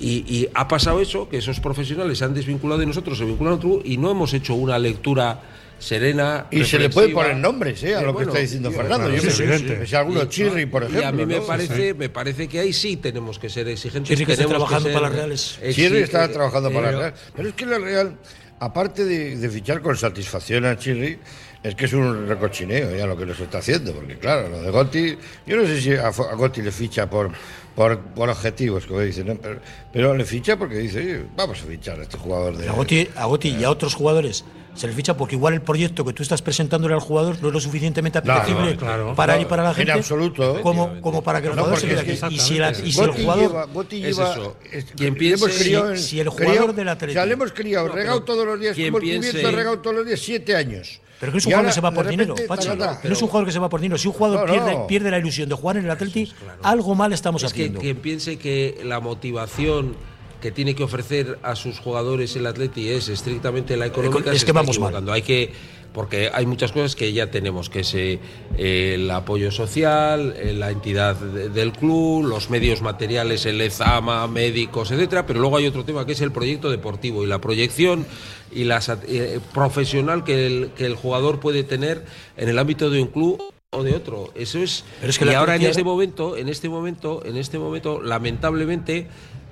[0.00, 3.52] Y, y ha pasado eso, que esos profesionales se han desvinculado de nosotros, se vinculan
[3.54, 5.40] a otro y no hemos hecho una lectura
[5.78, 6.46] serena.
[6.50, 7.94] Y se le puede poner nombres ¿eh?
[7.94, 9.06] a Eh, lo bueno, que está diciendo tío, Fernando.
[9.08, 11.02] claro, Yo es me, me sé alguno, Chirri, por ejemplo.
[11.02, 11.42] Y a mí me ¿no?
[11.44, 14.08] parece, me parece que ahí sí tenemos que ser exigentes.
[14.08, 15.58] Chirri que está trabajando ser para las Reales.
[15.72, 17.14] Chirri está trabajando para la pero- Real.
[17.36, 18.16] Pero es que la Real,
[18.60, 21.18] aparte de, de fichar con satisfacción a Chirri,
[21.62, 23.92] es que es un recochineo ya lo que nos está haciendo.
[23.92, 27.30] Porque claro, lo de Gotti, yo no sé si a Gotti le ficha por,
[27.74, 29.34] por, por objetivos, como dicen, ¿no?
[29.36, 29.60] pero,
[29.92, 32.68] pero le ficha porque dice, "Oye, vamos a fichar a este jugador de...
[32.68, 36.04] A Gotti, a Gotti y a otros jugadores se les ficha porque igual el proyecto
[36.04, 39.14] que tú estás presentándole al jugador no es lo suficientemente apetecible no, claro.
[39.14, 39.92] para No, él y para la en gente.
[39.92, 40.60] absoluto.
[40.62, 42.34] Como, como para que el No, jugador se quede aquí.
[42.34, 43.42] Y si, la- y si Gotti el jugador.
[43.48, 44.56] lleva, Gotti Es lleva- eso.
[44.72, 47.26] es- Quien le hemos piense- criado en- si- si el jugador del Atleti- O sea,
[47.26, 50.06] le hemos criado, regado todos los días, quien como el piense- pimiento regado todos los
[50.06, 51.00] días, siete años.
[51.20, 53.00] Pero que no es un jugador ahora, que se va por dinero, ta.
[53.04, 53.98] No es un jugador que se va por dinero.
[53.98, 54.52] Si un jugador No, no.
[54.64, 57.80] Pierde, pierde la ilusión de jugar en el Atleti, algo mal estamos Es que haciendo.
[57.80, 59.96] quien piense que la motivación
[60.44, 64.52] que tiene que ofrecer a sus jugadores el Atleti es estrictamente la económica, Es que
[64.52, 65.08] vamos mal.
[65.08, 65.50] Hay que
[65.94, 68.18] porque hay muchas cosas que ya tenemos, que es eh,
[68.58, 74.90] el apoyo social, eh, la entidad de- del club, los medios materiales, el EZAMA, médicos,
[74.90, 78.04] etcétera, pero luego hay otro tema que es el proyecto deportivo y la proyección
[78.52, 82.04] y la eh, profesional que el, que el jugador puede tener
[82.36, 84.30] en el ámbito de un club o de otro.
[84.34, 87.58] Eso es, Pero es que y ahora en este momento, en este momento, en este
[87.58, 89.08] momento, lamentablemente,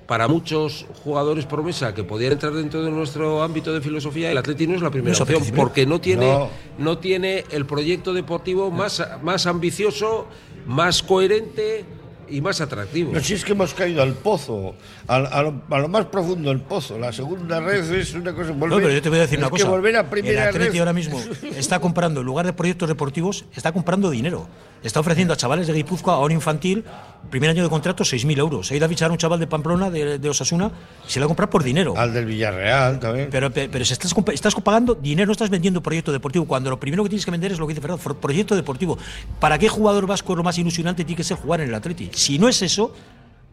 [0.07, 4.67] para muchos jugadores promesa que podían entrar dentro de nuestro ámbito de filosofía, el Atleti
[4.67, 6.49] no es la primera No opción, porque no tiene, No.
[6.79, 6.99] no.
[6.99, 10.27] tiene el proyecto deportivo más, más ambicioso,
[10.67, 11.85] más coherente
[12.33, 13.13] y más atractivo.
[13.13, 14.75] No, si es que hemos caído al pozo,
[15.07, 16.99] al- a, lo, a lo más profundo del pozo.
[16.99, 18.51] La segunda red es una cosa.
[18.51, 19.69] No, volver- pero yo te voy a decir una que cosa.
[19.69, 20.79] volver a el primera Atleti red.
[20.81, 21.21] ahora mismo
[21.57, 24.47] está comprando, en lugar de proyectos deportivos, está comprando dinero.
[24.83, 26.83] Está ofreciendo a chavales de Guipúzcoa, a un infantil,
[27.31, 28.67] primer año de contrato, 6.000 euros.
[28.67, 30.73] Se ha ido a fichar a un chaval de Pamplona, de, de Osasuna,
[31.07, 31.95] y se le ha comprado por dinero.
[31.97, 33.29] Al del Villarreal también.
[33.31, 36.47] Pero, pe- pero si estás, compa- estás pagando dinero, no estás vendiendo proyecto deportivo.
[36.47, 38.99] Cuando lo primero que tienes que vender es lo que dice Fernando, proyecto deportivo.
[39.39, 42.11] ¿Para qué jugador vasco lo más ilusionante tiene que ser jugar en el Atleti?
[42.23, 42.95] Si no es eso,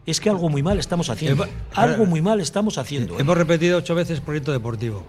[0.06, 1.44] es que algo muy mal estamos haciendo.
[1.44, 3.14] Eh, Algo muy mal estamos haciendo.
[3.14, 3.20] ¿eh?
[3.20, 5.04] Hemos repetido ocho veces proyecto deportivo.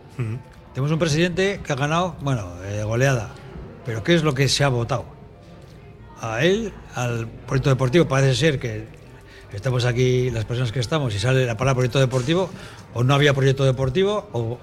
[0.73, 3.29] Tenemos un presidente que ha ganado, bueno, eh, goleada.
[3.85, 5.05] Pero ¿qué es lo que se ha votado?
[6.21, 8.07] A él, al proyecto deportivo.
[8.07, 8.87] Parece ser que
[9.53, 12.49] estamos aquí, las personas que estamos, y sale la palabra proyecto deportivo,
[12.93, 14.57] o no había proyecto deportivo, o.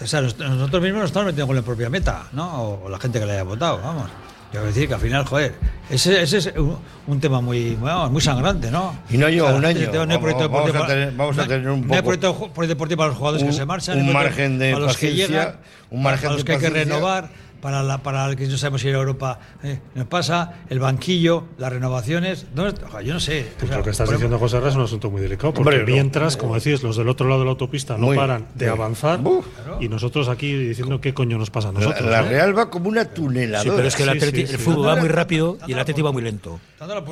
[0.00, 2.62] O sea, nos- nosotros mismos nos estamos metiendo con la propia meta, ¿no?
[2.62, 4.08] O, o la gente que le haya votado, vamos.
[4.48, 5.54] Yo quiero decir que al final, joder,
[5.90, 7.76] ese, ese es un, un tema muy,
[8.10, 8.94] muy sangrante, ¿no?
[9.10, 9.80] Y no lleva la un año.
[9.92, 12.50] no hay proyecto Vamos- a tener- vamos a no hay- tener un no hay poco-
[12.52, 15.12] proyecto deportivo para los jugadores un- que se marchan, un margen de para los que
[15.14, 15.56] llegan,
[15.90, 17.28] un margen para los que hay que renovar,
[17.60, 19.38] para, la, para el que no sabemos ir a Europa.
[19.62, 22.46] eh, nos pasa el banquillo, las renovaciones.
[22.54, 22.86] ¿dónde está?
[22.86, 23.48] Ojalá, yo no sé.
[23.54, 25.52] o Pues sea, lo que estás ejemplo, diciendo, José Ra, es un asunto muy delicado,
[25.54, 25.92] porque Hombre, no.
[25.92, 29.18] mientras, como decís, los del otro lado de la autopista no Muy- paran de avanzar
[29.20, 29.46] Buf.
[29.80, 32.08] y nosotros aquí diciendo qué coño nos pasa a nosotros.
[32.10, 32.28] la ¿no?
[32.28, 33.62] Real va como una tuneladora.
[33.62, 36.02] Sí, pero es que el, Atleti- sí, el fútbol va muy rápido y el Atleti
[36.02, 36.58] va muy lento.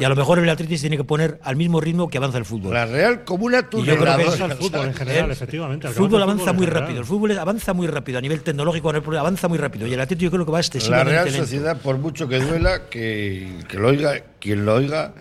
[0.01, 2.39] Y a lo mejor el Atleti se tiene que poner al mismo ritmo que avanza
[2.39, 2.73] el fútbol.
[2.73, 4.35] La Real como una Y yo creo que tuneladora.
[4.35, 5.89] es al fútbol en general, efectivamente.
[5.89, 9.59] El fútbol avanza muy rápido, el fútbol avanza muy rápido a nivel tecnológico, avanza muy
[9.59, 9.87] rápido.
[9.87, 11.41] Y el Atleti creo que va La excesivamente Real lento.
[11.41, 15.13] Sociedad, por mucho que duela, que, que lo oiga, quien lo oiga,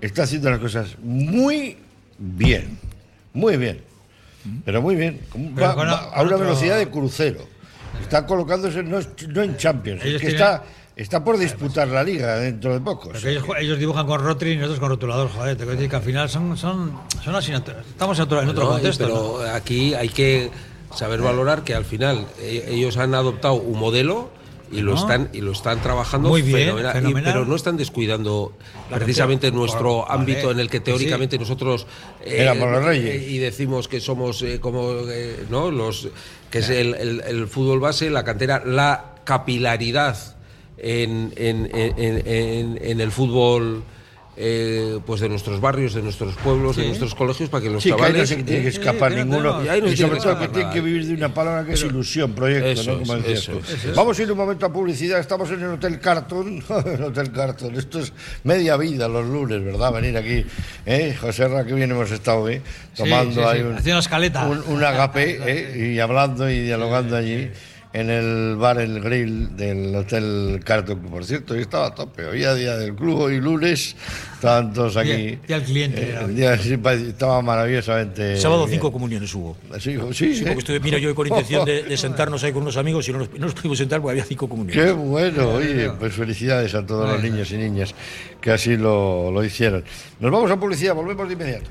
[0.00, 1.76] está haciendo las cosas muy
[2.18, 2.78] bien.
[3.32, 3.80] Muy bien.
[4.64, 5.20] Pero muy bien.
[5.54, 7.40] Pero va- con- va a una otro- velocidad de crucero.
[8.02, 10.64] Está colocándose no, no en Champions, es que tienen- está,
[10.96, 13.08] está por disputar la liga dentro de poco.
[13.10, 15.96] Porque ellos, ellos dibujan con Rotary y nosotros con rotulador, joder, te quiero decir que
[15.96, 17.86] al final son, son, son asignaturas.
[17.86, 19.04] Estamos en otro, en otro No, contexto.
[19.04, 19.54] pero ¿no?
[19.54, 20.50] aquí hay que
[20.94, 24.30] saber valorar que al final eh, ellos han adoptado un modelo
[24.72, 24.98] y lo No.
[25.00, 28.52] están y lo están trabajando Muy bien, fenomenal, y- pero no están descuidando
[28.90, 30.84] precisamente nuestro Vale, ámbito en el que sí.
[30.84, 31.86] teóricamente nosotros
[32.24, 33.14] eh, Éramos los reyes.
[33.22, 36.08] eh, y decimos que somos eh, como eh, no los
[36.50, 40.16] que es el, el- el fútbol base la cantera la capilaridad
[40.78, 43.82] en, en- en- en- en- en el fútbol
[44.36, 47.90] eh, pues de nuestros barrios, de nuestros pueblos, de nuestros colegios, para que los Sí,
[47.90, 48.28] que ahí no chavales...
[48.28, 49.62] se tiene que eh, escapar eh, ninguno.
[49.62, 51.82] y no sobre que todo que escapar tiene que vivir de una palabra que es
[51.82, 52.98] ilusión, proyecto, Eso ¿no?
[53.00, 53.60] Como es, eso.
[53.94, 55.20] Vamos a ir un momento a publicidad.
[55.20, 56.62] Estamos en el Hotel Carton.
[56.86, 57.74] el Hotel Carton.
[57.76, 59.92] Esto es media vida los lunes, ¿verdad?
[59.92, 60.44] Venir aquí.
[60.86, 61.16] ¿eh?
[61.20, 62.60] José Ra, que bien hemos estado, ¿eh?
[62.96, 63.46] Tomando sí, sí.
[63.46, 64.46] ahí un, Haciendo escaleta.
[64.46, 65.92] un, un agape ¿eh?
[65.94, 67.50] y hablando y dialogando allí.
[67.94, 72.24] En el bar El Grill del Hotel Carton, que por cierto, hoy estaba a tope.
[72.24, 73.94] Hoy a día del club, hoy lunes,
[74.34, 75.38] estaban todos aquí.
[75.46, 78.36] Día del cliente, Eh, el día estaba maravillosamente.
[78.36, 79.56] Sábado cinco comuniones hubo.
[79.78, 80.46] Sí, sí, Sí, ¿eh?
[80.46, 83.18] porque estuve, mira, yo con intención de, de sentarnos ahí con unos amigos y no
[83.18, 84.84] nos, no nos pudimos sentar porque había cinco comuniones.
[84.86, 87.94] Qué bueno, oye, pues felicidades a todos los niños y niñas
[88.40, 89.84] que así lo, lo hicieron.
[90.18, 91.70] Nos vamos a publicidad, volvemos de inmediato.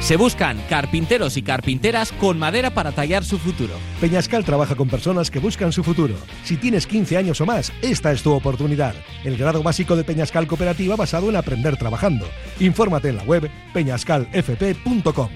[0.00, 3.74] Se buscan carpinteros y carpinteras con madera para tallar su futuro.
[4.00, 6.14] Peñascal trabaja con personas que buscan su futuro.
[6.42, 8.94] Si tienes 15 años o más, esta es tu oportunidad.
[9.24, 12.26] El grado básico de Peñascal Cooperativa basado en aprender trabajando.
[12.58, 15.28] Infórmate en la web peñascalfp.com.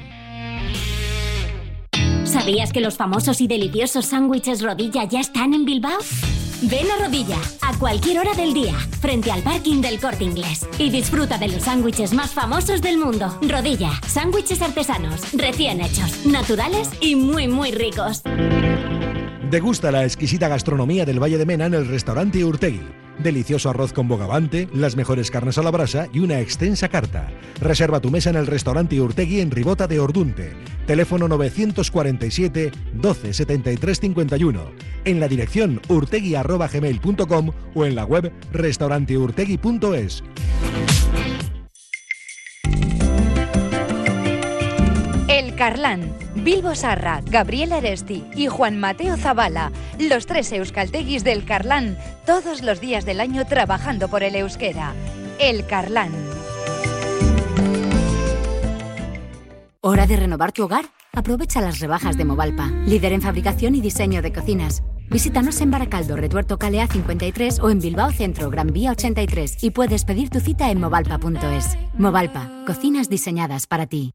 [2.25, 5.99] ¿Sabías que los famosos y deliciosos sándwiches rodilla ya están en Bilbao?
[6.71, 10.89] Ven a Rodilla a cualquier hora del día, frente al parking del Corte Inglés, y
[10.89, 13.39] disfruta de los sándwiches más famosos del mundo.
[13.43, 18.23] Rodilla, sándwiches artesanos, recién hechos, naturales y muy muy ricos.
[19.51, 23.04] Degusta la exquisita gastronomía del Valle de Mena en el restaurante Urtegui.
[23.19, 27.31] Delicioso arroz con bogavante, las mejores carnes a la brasa y una extensa carta.
[27.61, 30.53] Reserva tu mesa en el restaurante Urtegui en Ribota de Ordunte.
[30.87, 34.71] Teléfono 947 12 73 51.
[35.05, 40.25] En la dirección urtegui.gmail.com o en la web restauranteurtegui.es.
[45.57, 52.63] Carlán, Bilbo Sarra, Gabriel Aresti y Juan Mateo Zavala, los tres euskalteguis del Carlán, todos
[52.63, 54.93] los días del año trabajando por el euskera.
[55.39, 56.13] El Carlán.
[59.81, 60.87] ¿Hora de renovar tu hogar?
[61.13, 64.83] Aprovecha las rebajas de Movalpa, líder en fabricación y diseño de cocinas.
[65.11, 70.05] Visítanos en Baracaldo, Retuerto Calea 53 o en Bilbao Centro, Gran Vía 83 y puedes
[70.05, 71.77] pedir tu cita en movalpa.es.
[71.97, 74.15] Movalpa, cocinas diseñadas para ti.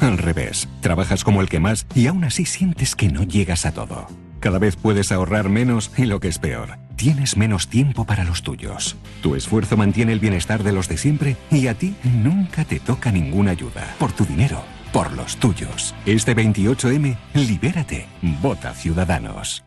[0.00, 3.72] Al revés, trabajas como el que más y aún así sientes que no llegas a
[3.72, 4.06] todo.
[4.40, 8.42] Cada vez puedes ahorrar menos y lo que es peor, tienes menos tiempo para los
[8.42, 8.96] tuyos.
[9.22, 13.10] Tu esfuerzo mantiene el bienestar de los de siempre y a ti nunca te toca
[13.10, 13.94] ninguna ayuda.
[13.98, 15.94] Por tu dinero, por los tuyos.
[16.04, 18.06] Este 28M, libérate.
[18.42, 19.64] Vota Ciudadanos.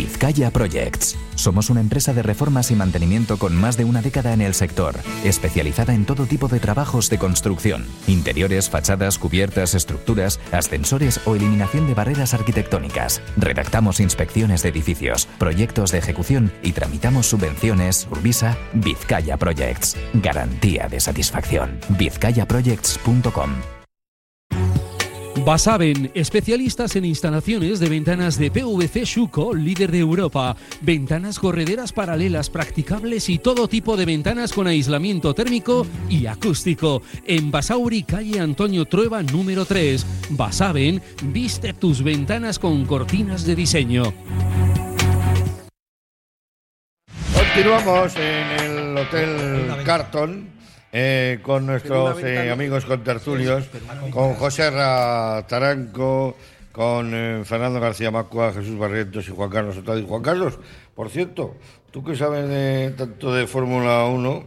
[0.00, 1.14] Vizcaya Projects.
[1.34, 4.94] Somos una empresa de reformas y mantenimiento con más de una década en el sector,
[5.24, 11.86] especializada en todo tipo de trabajos de construcción, interiores, fachadas, cubiertas, estructuras, ascensores o eliminación
[11.86, 13.20] de barreras arquitectónicas.
[13.36, 19.98] Redactamos inspecciones de edificios, proyectos de ejecución y tramitamos subvenciones Urbisa Vizcaya Projects.
[20.14, 21.78] Garantía de satisfacción.
[21.90, 23.79] vizcayaprojects.com
[25.44, 30.54] Basaben, especialistas en instalaciones de ventanas de PVC Shuko, líder de Europa.
[30.82, 37.02] Ventanas correderas paralelas practicables y todo tipo de ventanas con aislamiento térmico y acústico.
[37.26, 40.06] En Basauri, calle Antonio Trueba, número 3.
[40.30, 44.12] Basaben, viste tus ventanas con cortinas de diseño.
[47.34, 50.59] Continuamos en el Hotel Carton.
[50.92, 53.64] Eh, con nuestros eh, amigos contertulios,
[54.10, 56.36] con José Ra Taranco,
[56.72, 59.98] con eh, Fernando García Macua, Jesús Barrientos y Juan Carlos Otado.
[59.98, 60.58] Y Juan Carlos,
[60.94, 61.56] por cierto,
[61.90, 64.44] tú que sabes de, tanto de Fórmula 1,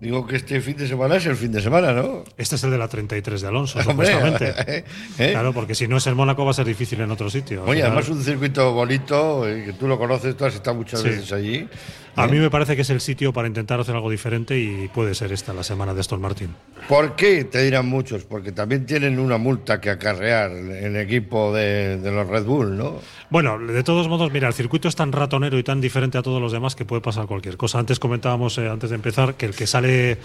[0.00, 2.24] digo que este fin de semana es el fin de semana, ¿no?
[2.36, 4.54] Este es el de la 33 de Alonso, Hombre, supuestamente.
[5.18, 5.30] ¿eh?
[5.32, 7.62] Claro, porque si no es el Mónaco va a ser difícil en otro sitio.
[7.64, 11.00] Oye, final- además un circuito bonito, eh, que tú lo conoces, tú has estado muchas
[11.00, 11.08] Sí.
[11.08, 11.68] veces allí.
[12.14, 15.14] A mí me parece que es el sitio para intentar hacer algo diferente y puede
[15.14, 16.54] ser esta la semana de Aston Martin.
[16.88, 17.44] ¿Por qué?
[17.44, 22.28] Te dirán muchos, porque también tienen una multa que acarrear el equipo de, de los
[22.28, 22.96] Red Bull, ¿no?
[23.30, 26.42] Bueno, de todos modos, mira, el circuito es tan ratonero y tan diferente a todos
[26.42, 27.78] los demás que puede pasar cualquier cosa.
[27.78, 30.18] Antes comentábamos, eh, antes de empezar, que el que sale,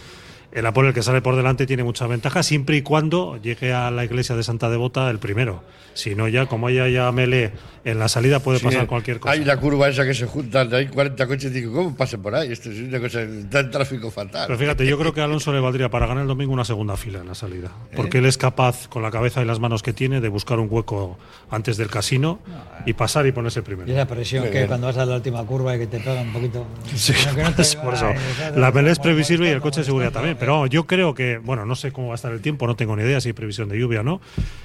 [0.52, 3.92] el Apolo, el que sale por delante, tiene mucha ventaja, siempre y cuando llegue a
[3.92, 5.64] la iglesia de Santa Devota el primero.
[5.94, 7.52] Si no, ya, como haya ya melee
[7.84, 9.34] en la salida, puede Sí, pasar cualquier cosa.
[9.34, 12.36] Hay la curva esa que se juntan, hay 40 coches y digo, ¿cómo pasen por
[12.36, 12.52] ahí?
[12.52, 14.46] Esto es una cosa, en tráfico fatal.
[14.46, 16.96] Pero fíjate, yo creo que a Alonso le valdría para ganar el domingo una segunda
[16.98, 17.70] fila en la salida.
[17.92, 17.96] ¿Eh?
[17.96, 20.68] Porque él es capaz, con la cabeza y las manos que tiene, de buscar un
[20.70, 21.18] hueco
[21.50, 22.40] antes del casino
[22.86, 23.90] y pasar y ponerse primero.
[23.90, 24.68] Y esa presión Muy que bien.
[24.68, 26.66] cuando vas a la última curva y que te pega un poquito.
[26.96, 28.06] Sí, Pero que no te- es por eso.
[28.08, 30.37] Ay, sea, La pelea es previsible y el coche de seguridad también.
[30.40, 32.76] Pero vamos, yo creo que, bueno, no sé cómo va a estar el tiempo, no
[32.76, 34.22] tengo ni idea si hay previsión de lluvia o no,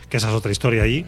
[0.09, 1.05] que esa es otra historia allí.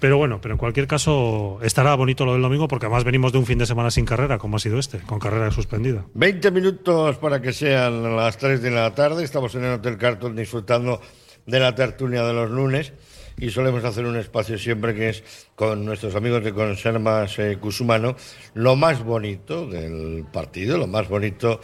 [0.00, 3.38] Pero bueno, pero en cualquier caso estará bonito lo del domingo porque además venimos de
[3.38, 6.04] un fin de semana sin carrera, como ha sido este, con carrera suspendida.
[6.14, 9.22] 20 minutos para que sean las 3 de la tarde.
[9.22, 11.00] Estamos en el Hotel Carton disfrutando
[11.46, 12.92] de la tertulia de los lunes
[13.38, 18.16] y solemos hacer un espacio siempre que es con nuestros amigos de Conservas eh, Cusumano,
[18.54, 21.60] lo más bonito del partido, lo más bonito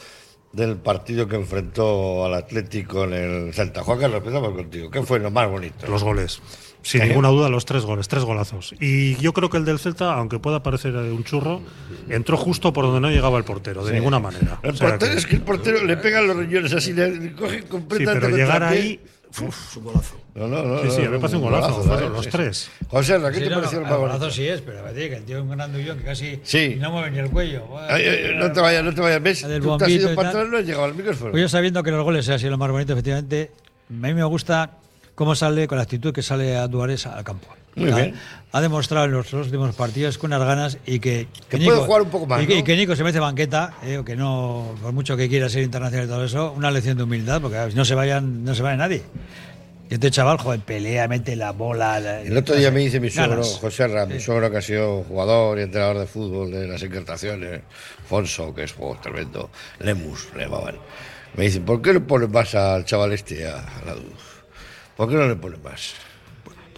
[0.52, 3.82] del partido que enfrentó al Atlético en el Celta.
[3.82, 4.90] Juan Carlos, empezamos contigo.
[4.90, 5.86] ¿Qué fue lo más bonito?
[5.88, 6.40] Los goles.
[6.80, 8.72] Sin ninguna duda, los tres goles, tres golazos.
[8.80, 11.60] Y yo creo que el del Celta, aunque pueda parecer un churro,
[12.08, 13.94] entró justo por donde no llegaba el portero, de Sí.
[13.96, 14.60] ninguna manera.
[14.62, 17.32] El O sea portero que- es que el portero le pegan los riñones así, le
[17.34, 19.00] coge Sí, completamente pero el llegar ahí.
[19.40, 20.16] Uf, un golazo.
[20.34, 20.82] No, no, no.
[20.82, 22.70] Sí, sí, no, me parece un golazo, fueron los tres.
[22.88, 25.24] José, ¿qué Sí, te no, pareció el el más golazo sí es, pero que el
[25.24, 26.76] tío es un grandullón que casi Sí.
[26.80, 27.64] no mueve ni el cuello.
[27.88, 29.22] Ay, ay, no te vayas, no te vayas.
[29.22, 29.42] ¿Ves?
[29.62, 31.30] Tú te has ido para atrás, no has llegado al micrófono.
[31.32, 33.50] Pues yo sabiendo que los goles sea así lo más bonito, efectivamente,
[33.90, 34.70] a mí me gusta
[35.14, 37.48] cómo sale, con la actitud que sale a Duárez al campo.
[37.78, 38.14] Muy ha, bien.
[38.52, 42.10] ha demostrado en los últimos partidos con unas ganas y que, Que puede jugar un
[42.10, 42.60] poco más, Y que, ¿no?
[42.60, 46.06] y que Nico se mete banqueta, eh, que no, por mucho que quiera ser internacional
[46.06, 49.02] y todo eso, una lección de humildad, porque no se vayan, no se vaya nadie.
[49.90, 51.98] Y este chaval, joder, pelea, mete la bola.
[51.98, 53.58] la- El otro día me dice mi suegro, ganas.
[53.58, 57.62] José Ram, mi suegro que ha sido jugador y entrenador de fútbol de las encartaciones,
[58.06, 59.48] Fonso, que es oh, tremendo,
[59.80, 60.76] Lemus, le llamaban.
[61.36, 64.42] Me dice, ¿por qué le pones más al chaval este, a, a la Duz?
[64.94, 65.94] ¿Por qué no le pones más?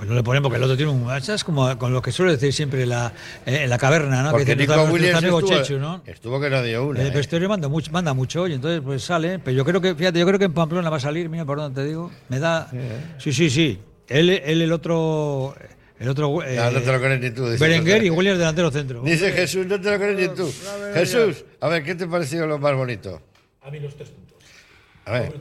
[0.01, 1.11] Pues no le ponen porque el otro tiene un.
[1.11, 3.13] Es como con lo que suele decir siempre la,
[3.45, 4.31] eh, en la caverna, ¿no?
[4.31, 6.03] Porque que dice Nico Williams amigo estuvo, Chechu, ¿no?
[6.07, 7.03] estuvo que no dio una.
[7.03, 7.11] El ¿eh?
[7.11, 9.41] vestuario manda mucho, manda mucho y entonces pues sale.
[9.41, 11.59] Pero yo creo que, fíjate, yo creo que en Pamplona va a salir, mira por
[11.59, 12.11] dónde te digo.
[12.31, 12.71] Me da.
[13.19, 13.79] Sí, sí, sí.
[14.09, 15.55] Él, él el otro.
[15.99, 16.43] El otro.
[16.45, 17.51] eh, No, no te lo crees ni tú.
[17.51, 19.03] dice Berenguer y Williams delantero centro.
[19.03, 20.51] Dice Jesús, no te lo crees ni tú.
[20.95, 23.21] Jesús, a ver, ¿qué te pareció lo más bonito?
[23.61, 24.30] A mí los tres puntos.
[25.11, 25.33] A ver,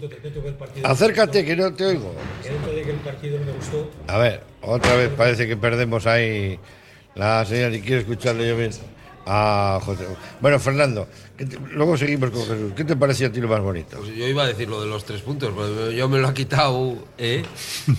[0.84, 2.12] acércate que no te oigo.
[4.08, 6.58] A ver, otra vez parece que perdemos ahí
[7.13, 8.71] la señal y quiero escucharle yo bien
[9.27, 10.05] a José.
[10.41, 12.73] Bueno, Fernando, ¿qué te- luego seguimos con Jesús.
[12.75, 13.97] ¿Qué te pareció a ti lo más bonito?
[13.97, 16.34] Pues yo iba a decir lo de los tres puntos, pero yo me lo ha
[16.34, 17.43] quitado, ¿eh?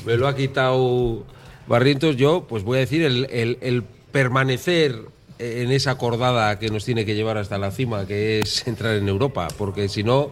[0.04, 1.24] me lo ha quitado
[1.68, 2.16] Barrientos.
[2.16, 4.96] Yo, pues voy a decir el, el- el permanecer
[5.38, 9.08] en esa cordada que nos tiene que llevar hasta la cima, que es entrar en
[9.08, 10.30] Europa, porque si no,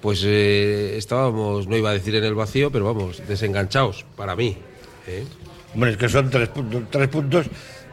[0.00, 4.56] pues eh, estábamos, no iba a decir en el vacío, pero vamos, desenganchados, para mí.
[5.06, 5.24] ¿eh?
[5.74, 7.46] Hombre, es que son tres puntos, tres puntos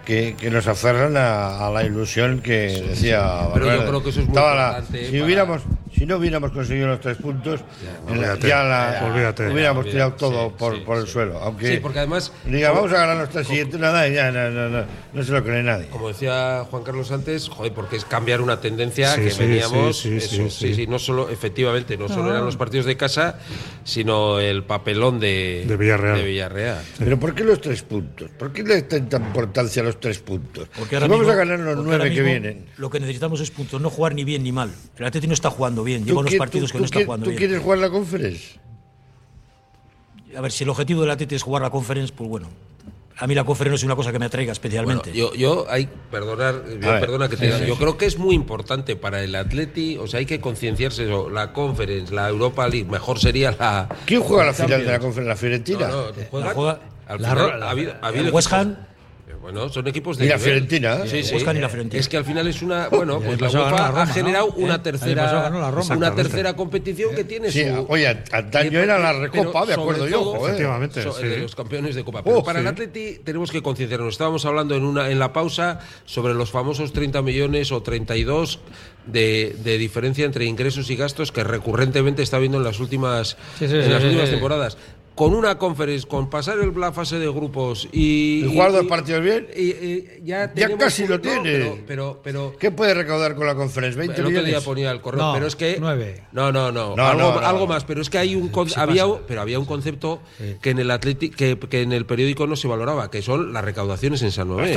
[0.06, 4.22] que, que nos aferran a, a la ilusión que decía Pero yo creo que eso
[4.22, 4.44] es muy la-
[4.78, 5.62] importante si, para- hubiéramos,
[6.04, 7.62] si si no hubiéramos conseguido los tres puntos,
[8.14, 9.50] la- ya la, Olvídate.
[9.54, 11.12] hubiéramos Ya, tirado todo sí, por, sí, por el sí.
[11.14, 11.40] suelo.
[11.40, 14.84] Aunque Sí, porque además- diga, vamos a ganar nuestra siguiente nada, ya no, no, no,
[15.14, 15.88] no se lo cree nadie.
[15.88, 19.98] Como decía Juan Carlos antes, joder, porque es cambiar una tendencia Sí, que sí, veníamos.
[19.98, 20.76] sí, sí, eso, sí, sí, sí.
[20.76, 22.34] sí, no solo, efectivamente, no solo Ah.
[22.34, 23.40] eran los partidos de casa,
[23.86, 26.18] sino el papelón de, De Villarreal.
[26.18, 26.82] de Villarreal.
[27.00, 28.30] Pero ¿por qué los tres puntos?
[28.38, 30.68] ¿Por qué le dan tanta importancia a los tres puntos?
[30.78, 32.66] Porque Si ahora vamos mismo- a ganar los nueve que vienen.
[32.78, 34.70] Lo que necesitamos es puntos, no jugar ni bien ni mal.
[34.98, 37.06] El Atleti no está jugando bien, ¿Tú lleva unos partidos tú- que tú no está
[37.06, 37.38] jugando ¿Tú bien.
[37.40, 38.60] quieres jugar la conferencia?
[40.36, 42.48] A ver, si el objetivo del Atleti es jugar la Conference, pues bueno.
[43.20, 45.12] A mí la Conference no es una cosa que me atraiga especialmente.
[45.12, 47.80] Bueno, yo, yo hay, perdonar, yo, perdona que te sí, diga, sí, yo sí.
[47.80, 51.54] creo que es muy importante para el Atleti, o sea, hay que concienciarse eso, la
[51.54, 55.30] Conference, la Europa League, mejor sería la ¿Quién juega la final de la conferencia?
[55.30, 55.88] ¿La Fiorentina?
[55.90, 58.78] No, no, juega- La juega- al la final la- ha habido- ha habido West Ham.
[59.44, 60.52] Bueno, son equipos de Y la nivel.
[60.52, 61.08] Fiorentina, ¿eh?
[61.10, 61.46] Sí, sí.
[61.46, 62.00] Ham y la Fiorentina.
[62.00, 64.64] Es que al final es una, bueno, pues la UEFA ha generado ¿no?
[64.64, 64.80] una ¿Eh?
[64.80, 65.96] Tercera la Roma.
[65.98, 70.22] una tercera competición que tiene Sí, su oye, antaño era la Recopa, sobre acuerdo yo,
[70.22, 70.52] todo, ¿eh?
[70.52, 71.28] Efectivamente, so- sí.
[71.28, 72.24] de los campeones de Copa.
[72.24, 72.62] Pero Oh, para sí.
[72.62, 74.14] el Atleti tenemos que concienciarnos.
[74.14, 78.60] Estábamos hablando en una en la pausa sobre los famosos 30 millones o 32
[79.08, 83.68] de, de diferencia entre ingresos y gastos que recurrentemente está viendo en las últimas Sí,
[83.68, 84.32] sí, en sí, las sí, últimas sí.
[84.36, 84.78] temporadas.
[85.16, 89.22] Con una conference, con pasar el, la fase de grupos y, ¿Y jugar dos partidos
[89.22, 89.48] bien?
[89.56, 91.42] y- y ya, Ya casi un- lo no, tiene.
[91.52, 94.02] pero, pero, pero ¿Qué puede recaudar con la conferencia?
[94.02, 94.64] ¿20 el otro día millones?
[94.64, 96.24] ponía el correo, No, pero es que nueve.
[96.32, 99.42] no, no, no, No, algo, algo más, pero es que hay un con- había, pero
[99.42, 100.20] había un concepto
[100.62, 103.64] que en el Atleti, que, que en el periódico no se valoraba, que son las
[103.64, 104.76] recaudaciones en San Mamés.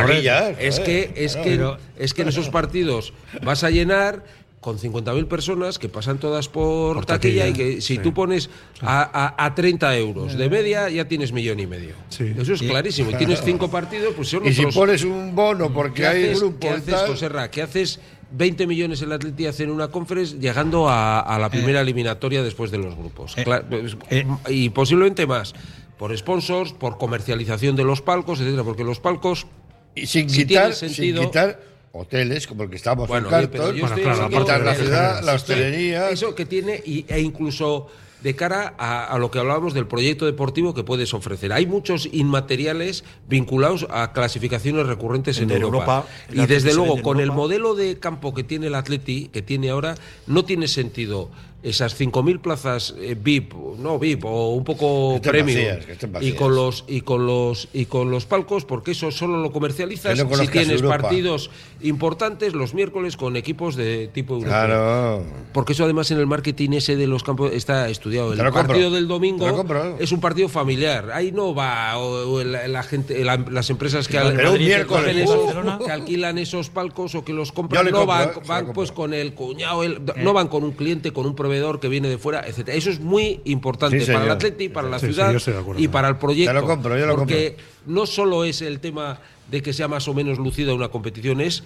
[0.58, 4.24] Es que es que es que en esos partidos vas a llenar
[4.66, 7.98] con 50.000 personas que pasan todas por, Por taquilla, taquilla, y que si sí.
[8.02, 8.50] tú pones
[8.80, 11.94] a, a- a 30 euros de media ya tienes millón y medio.
[12.08, 12.32] Sí.
[12.36, 13.12] Eso es clarísimo.
[13.12, 16.24] Y tienes cinco partidos, pues son Y si otros- pones un bono porque ¿Qué hay
[16.24, 17.06] haces, grupo ¿qué haces, tal?
[17.06, 17.48] José Ra?
[17.48, 18.00] ¿Qué haces
[18.32, 22.72] 20 millones el Atleti hace en una conference llegando a, a la primera eliminatoria después
[22.72, 23.38] de los grupos?
[23.38, 24.26] Eh, pues, eh.
[24.48, 25.54] y posiblemente más.
[25.96, 29.46] Por sponsors, por comercialización de los palcos, etcétera, porque los palcos
[29.94, 33.50] Y sin si quitar, tiene sentido- sin quitar hoteles como el que estamos bueno, en
[33.50, 36.10] Bueno, claro, la que ciudad, la hostelería.
[36.10, 37.88] Eso que tiene, y, e incluso
[38.22, 41.52] de cara a, a lo que hablábamos del proyecto deportivo que puedes ofrecer.
[41.52, 46.06] Hay muchos inmateriales vinculados a clasificaciones recurrentes en De Europa.
[46.32, 49.70] Y desde luego, en con el modelo de campo que tiene el Atleti, que tiene
[49.70, 49.94] ahora,
[50.26, 51.30] no tiene sentido
[51.68, 55.76] esas 5.000 plazas eh, VIP, no VIP, o un poco premium,
[56.12, 59.50] vacías, y con los y con los y con los palcos, porque eso solo lo
[59.50, 60.98] comercializas no si tienes Europa.
[60.98, 61.50] partidos
[61.82, 64.52] importantes los miércoles con equipos de tipo europeo.
[64.52, 65.24] Claro.
[65.52, 68.32] Porque eso además en el marketing ese de los campos está estudiado.
[68.32, 68.66] El compro.
[68.66, 69.64] partido del domingo
[69.98, 71.10] es un partido familiar.
[71.12, 74.58] Ahí no va o- o la, la gente, la- las empresas que, al- un que
[74.58, 75.78] miércoles, cogen esos- Barcelona.
[75.84, 79.12] que alquilan esos palcos o que los compran no compro, van, eh, van pues con
[79.14, 82.46] el cuñado, el- no van con un cliente, con un proveedor que viene de fuera,
[82.46, 82.76] etcétera.
[82.76, 84.30] Eso es muy importante Sí, para el.
[84.30, 85.80] Atleti, para la Sí, sí, ciudad acuerdo.
[85.82, 86.52] y para el proyecto.
[86.52, 90.08] Te lo compro, yo lo porque no solo es el tema de que sea más
[90.08, 91.64] o menos lucida una competición, es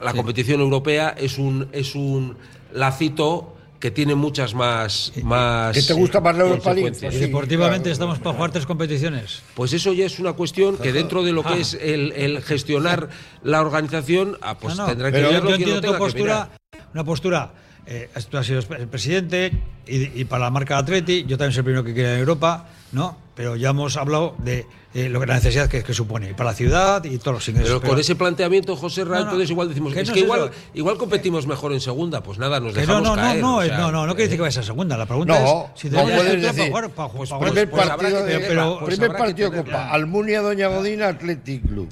[0.00, 2.36] la competición europea es un es un
[2.72, 6.96] lacito que tiene muchas más más ¿Qué te gusta más la Europa League?
[7.12, 9.42] Y deportivamente estamos para jugar tres competiciones.
[9.54, 13.08] Pues eso ya es una cuestión que dentro de lo que es el, el gestionar
[13.42, 15.98] la organización, ah, pues No, no, tendrá que pero yo, verlo yo quien entiendo tenga
[15.98, 16.50] postura,
[16.92, 17.52] una postura.
[17.90, 19.50] Eh, tú has sido el presidente
[19.86, 23.16] y, para la marca Atleti, yo también soy el primero que quiere en Europa, ¿no?
[23.34, 24.66] Pero ya hemos hablado de
[25.04, 27.78] eh, lo que la necesidad que, que supone para la ciudad y todos los ingresos.
[27.80, 30.20] Pero con ese planteamiento, José Ra, No, no, entonces igual decimos, que es no que
[30.20, 33.40] igual, igual competimos mejor en segunda, pues nada, nos que no, dejamos no, no, caer.
[33.42, 34.96] no, o es- sea, no, no, no quiere decir que eh, vayas a segunda.
[34.96, 37.96] La pregunta No, es si no tenemos para jugar, para, pues, pues, primer pues habrá
[37.96, 41.66] partido, que de, tener- pero- pues primer que partido tener- Copa, Almunia Doña Godina Athletic
[41.66, 41.88] Club.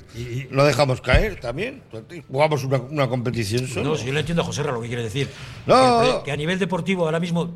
[0.50, 1.82] Lo dejamos caer también.
[2.28, 3.90] Jugamos una, una competición solo.
[3.90, 5.28] No, si yo le entiendo a José Ra lo que quiere decir.
[5.66, 6.00] No.
[6.02, 7.54] Que, que a nivel deportivo ahora mismo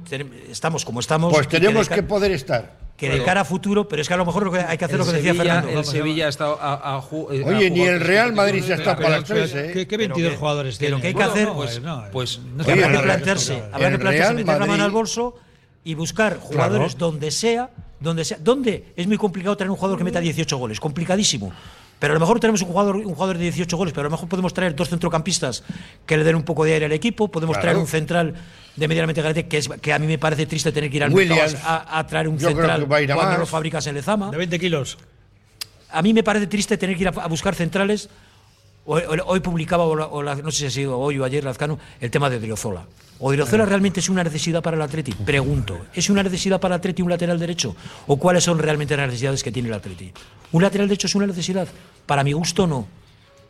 [0.50, 1.32] estamos como estamos.
[1.32, 2.78] Pues que tenemos de que poder estar.
[2.96, 4.98] que de cara a futuro, pero es que a lo mejor que hay que hacer
[4.98, 5.80] lo que decía Sevilla, Fernando.
[5.80, 9.18] el Sevilla ha estado a, eh, Oye, ni el Real Madrid se está pero- para
[9.18, 9.70] las tres, ¿eh?
[9.72, 11.00] ¿Qué, qué Pero 22 que- jugadores pero tienen?
[11.02, 14.66] que hay que hacer- Pues, no, pues habrá que plantearse, habrá que plantearse meter la
[14.66, 15.36] mano al bolso
[15.84, 17.70] y buscar jugadores donde sea,
[18.00, 18.38] donde sea.
[18.40, 18.92] ¿Dónde?
[18.96, 21.52] Es muy complicado tener un jugador que meta 18 goles, complicadísimo.
[21.98, 24.10] Pero a lo mejor tenemos un jugador, un jugador de 18 goles, pero a lo
[24.12, 25.62] mejor podemos traer dos centrocampistas
[26.06, 27.62] que le den un poco de aire al equipo, podemos Claro.
[27.62, 28.34] traer un central
[28.74, 31.12] de medianamente garante, que, es, que a mí me parece triste tener que ir al
[31.12, 31.56] Williams.
[31.62, 33.40] a, a traer un Yo creo central que va a ir a cuando más.
[33.40, 34.30] lo fabricas en Lezama.
[34.30, 34.96] De 20 kilos.
[35.92, 38.08] A mí me parece triste tener que ir a, buscar centrales.
[38.86, 42.10] Hoy, publicaba, o la- o no sé si ha sido hoy o ayer, Lazcano, el
[42.10, 42.86] tema de Odriozola.
[43.20, 45.12] ¿Odriozola realmente es una necesidad para el Atleti?
[45.12, 45.78] Pregunto.
[45.94, 47.76] ¿Es una necesidad para el Atleti un lateral derecho?
[48.06, 50.10] ¿O cuáles son realmente las necesidades que tiene el Atleti?
[50.52, 51.68] ¿Un lateral derecho es una necesidad?
[52.06, 52.86] Para mi gusto, no.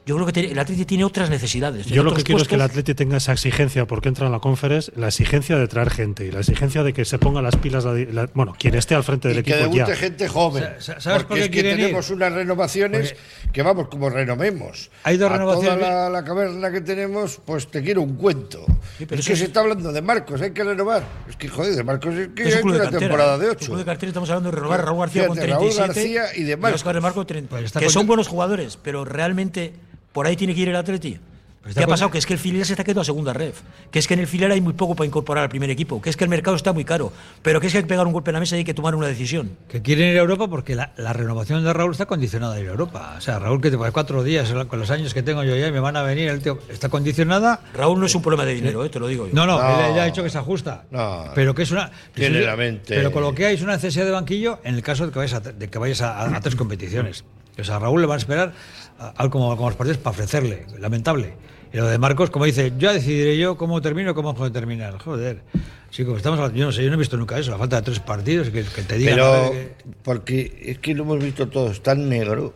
[0.06, 1.86] Yo creo que tiene- el Atleti tiene otras necesidades.
[1.86, 2.70] Yo lo que quiero es que el puestos.
[2.78, 6.30] Atleti tenga esa exigencia porque entra en la conference, la exigencia de traer gente y
[6.32, 9.28] la exigencia de que se ponga las pilas, la- la- bueno, quien esté al frente
[9.28, 9.96] del Y que equipo debute ya.
[9.96, 10.64] gente joven.
[10.78, 11.84] Sa- sa- ¿sabes porque por qué es que quieren ir?
[11.86, 13.14] tenemos unas renovaciones
[13.52, 14.90] que vamos, como renovemos.
[15.04, 18.64] Hay dos a renovaciones Toda la, la caverna que tenemos, pues te quiero un cuento.
[18.98, 21.04] pero es que es- se está hablando de Marcos, hay que renovar.
[21.28, 23.50] Es que, joder, de Marcos es que Es hay de una cantera, temporada de Un
[23.52, 23.66] 8.
[23.66, 26.40] club de cartera estamos hablando de renovar a Raúl García con Fíjate, Raúl 37 García
[26.40, 26.80] y de Marcos.
[26.80, 29.74] Oscar de Marco 30, Pues que son buenos jugadores, pero realmente
[30.12, 31.18] por ahí tiene que ir el Atleti.
[31.62, 32.10] Pues ¿Qué ha pasado?
[32.10, 33.60] Que es que el filial se está quedando a segunda ref.
[33.90, 36.00] Que es que en el filial hay muy poco para incorporar al primer equipo.
[36.00, 37.12] Que es que el mercado está muy caro.
[37.42, 38.72] Pero que es que hay que pegar un golpe en la mesa y hay que
[38.72, 39.58] tomar una decisión.
[39.68, 42.66] Que quieren ir a Europa porque la, la renovación de Raúl está condicionada a ir
[42.66, 43.14] a Europa.
[43.18, 45.68] O sea, Raúl, que te pone cuatro días con los años que tengo yo ya
[45.68, 47.60] y me van a venir, el tío está condicionada.
[47.74, 49.34] Raúl no es un problema de dinero, eh, te lo digo yo.
[49.34, 49.86] No, no, No.
[49.86, 50.84] él ya ha dicho que se ajusta.
[50.90, 51.26] No.
[51.34, 51.90] Pero que es una.
[52.14, 54.60] que Tiene es- la mente- Pero con lo que hay es una necesidad de banquillo
[54.64, 57.22] en el caso de que vayas a, de que vayas a, a- a tres competiciones.
[57.58, 58.52] O sea, a Raúl le van a esperar
[59.00, 60.66] a, a- como, como los partidos para ofrecerle.
[60.78, 61.34] Lamentable.
[61.72, 64.98] Y lo de Marcos, como dice, ya decidiré yo cómo termino, cómo puedo terminar.
[64.98, 65.42] Joder.
[65.90, 67.50] Sí, como estamos yo no sé, yo no he visto nunca eso.
[67.52, 69.14] La falta de tres partidos que, que te digan.
[69.16, 69.72] Pero que-
[70.02, 72.54] porque es que lo hemos visto todos tan negro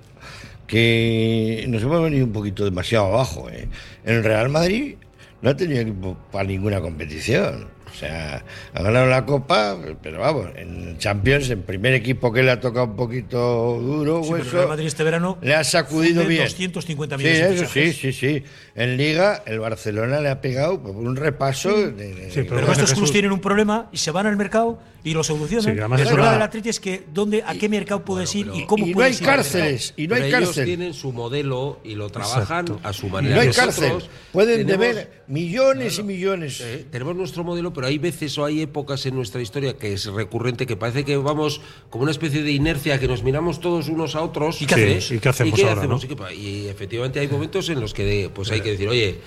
[0.66, 3.48] que nos hemos venido un poquito demasiado abajo.
[3.50, 3.68] ¿eh?
[4.04, 4.96] El Real Madrid
[5.42, 7.68] no ha tenido equipo para ninguna competición.
[7.94, 12.50] O sea, ha ganado la Copa, pero vamos, en Champions, en primer equipo que le
[12.50, 16.24] ha tocado un poquito duro, Sí, pero el hueso, Madrid este verano le ha sacudido
[16.26, 16.42] bien.
[16.42, 18.44] 250 Sí, millones de eso sí, sí, sí.
[18.74, 21.70] En Liga, el Barcelona le ha pegado pues, un repaso.
[21.72, 25.12] de- de- Sí, Pero, estos clubes tienen un problema y se van al mercado y
[25.14, 25.64] lo solucionan.
[25.74, 28.64] Sí, además el problema del Atleti es que dónde, a qué mercado puedes ir y
[28.66, 31.78] cómo y no puedes hay ir cárceles, y no hay Pero ellos tienen su modelo
[31.84, 32.80] y lo trabajan Exacto.
[32.82, 33.34] a su Y manera.
[33.36, 34.08] no hay Nosotros cárcel.
[34.32, 36.60] Pueden tenemos- deber millones y millones.
[36.60, 40.06] Eh, tenemos nuestro modelo, pero hay veces o hay épocas en nuestra historia que es
[40.06, 41.60] recurrente, que parece que vamos
[41.90, 44.60] como una especie de inercia, que nos miramos todos unos a otros.
[44.62, 45.10] ¿Y qué hacemos?
[45.10, 45.14] ¿eh?
[45.14, 46.00] ¿Y qué hacemos ahora, hacemos?
[46.02, 46.06] no?
[46.06, 49.18] ¿Y qué pa- Y efectivamente hay momentos en los que pues hay que decir, oye,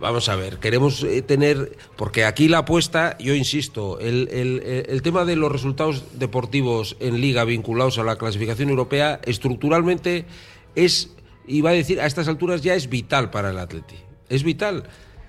[0.00, 4.86] vamos a ver, queremos eh, tener, porque aquí la apuesta, yo insisto, el, el- el-
[4.88, 10.24] el tema de los resultados deportivos en liga vinculados a la clasificación europea, estructuralmente
[10.74, 11.10] es,
[11.46, 13.94] iba a decir, a estas alturas ya es vital para el Atleti.
[14.28, 14.84] Es vital,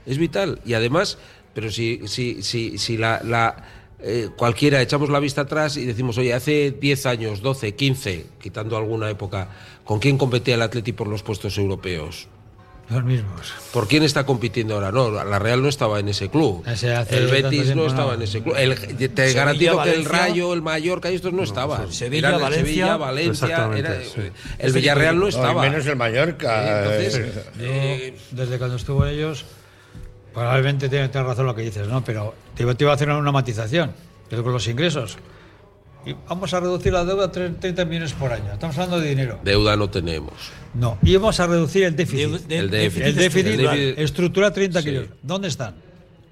[0.07, 0.59] es vital.
[0.65, 1.17] Y además,
[1.55, 3.55] pero si, si, si, si la, la,
[3.99, 8.77] eh, cualquiera echamos la vista atrás y decimos, oye, hace 10 años, 12, 15, quitando
[8.77, 9.49] alguna época,
[9.83, 12.27] ¿con quién competía el Atleti por los puestos europeos?
[12.87, 13.51] Los mismos.
[13.73, 14.91] ¿Por quién está compitiendo ahora?
[14.91, 16.61] No, la Real no estaba en ese club.
[16.67, 17.87] Ese hace el Betis tiempo, no no.
[17.87, 18.53] estaba en ese club.
[18.55, 20.05] El- te Sevilla, garantizo que el.
[20.05, 21.91] Rayo, el Mallorca y estos no estaban.
[21.91, 22.65] Sevilla, Eran Valencia.
[22.67, 23.45] Sevilla, Valencia.
[23.47, 24.21] Exactamente, era- sí.
[24.59, 25.61] El Villarreal no No, estaba.
[25.63, 26.83] menos el Mallorca.
[26.83, 27.43] Entonces, eh.
[27.59, 29.45] eh, desde cuando estuvo en ellos,
[30.35, 32.03] probablemente tienes razón lo que dices, ¿no?
[32.03, 33.91] Pero te, iba- te iba a hacer una matización.
[34.29, 35.17] Pero con los ingresos.
[36.05, 38.53] Y vamos a reducir la deuda a tre- 30 millones por año.
[38.53, 39.39] Estamos hablando de dinero.
[39.43, 40.33] deuda no tenemos.
[40.75, 40.99] No.
[41.01, 42.29] Y vamos a reducir el déficit.
[42.29, 43.05] De- de- El déficit.
[43.07, 44.89] el déficit, El déficit- estructura 30 Sí.
[44.89, 45.07] kilos.
[45.23, 45.75] ¿Dónde están?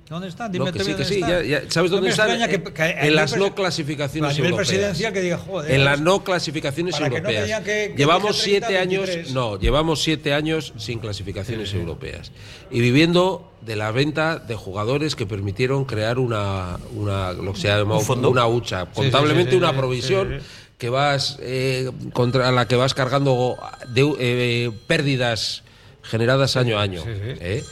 [0.09, 0.51] ¿Dónde están?
[0.51, 1.15] Dime No, que sí, dónde que sí.
[1.15, 1.29] están.
[1.29, 2.37] ya- ya- ¿Sabes No dónde están?
[2.49, 2.63] que- En-
[3.01, 4.67] que las no clasificaciones a nivel europeas.
[4.67, 5.71] presidencial que diga, joder.
[5.71, 7.45] En las no clasificaciones no europeas.
[7.45, 9.33] digan que- que llevamos dije 30, siete años, 23.
[9.33, 12.31] no, llevamos siete años sin clasificaciones europeas
[12.69, 17.67] y viviendo de la venta de jugadores que permitieron crear una, una lo que se
[17.69, 18.29] llama Un fondo.
[18.29, 20.45] una hucha, sí, contablemente sí, una provisión sí, sí.
[20.77, 25.63] que vas eh, contra la que vas cargando de, eh, pérdidas
[26.03, 27.01] generadas año a año.
[27.01, 27.37] sí, sí.
[27.39, 27.63] ¿eh?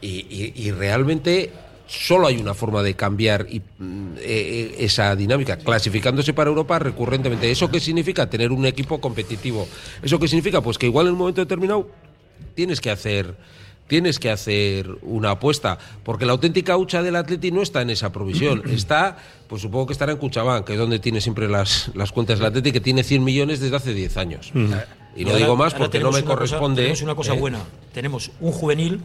[0.00, 1.52] Y, y- y realmente
[1.92, 6.78] solo hay una forma de cambiar y, mm, eh, eh, esa dinámica, clasificándose para Europa
[6.78, 7.50] recurrentemente.
[7.50, 8.28] ¿Eso qué significa?
[8.30, 9.68] Tener un equipo competitivo.
[10.02, 10.60] ¿Eso qué significa?
[10.62, 11.88] Pues que igual en un momento determinado
[12.54, 13.36] tienes que hacer
[13.88, 18.10] tienes que hacer una apuesta, porque la auténtica hucha del Atleti no está en esa
[18.10, 19.18] provisión, está,
[19.48, 22.46] pues supongo que estará en Cuchabán, que es donde tiene siempre las, las cuentas del
[22.46, 24.50] Atleti, que tiene 100 millones desde hace 10 años.
[24.54, 26.82] Y no ahora- digo más porque no me una cosa- corresponde.
[26.82, 27.38] tenemos una cosa ¿eh?
[27.38, 27.58] buena.
[27.92, 29.00] Tenemos un juvenil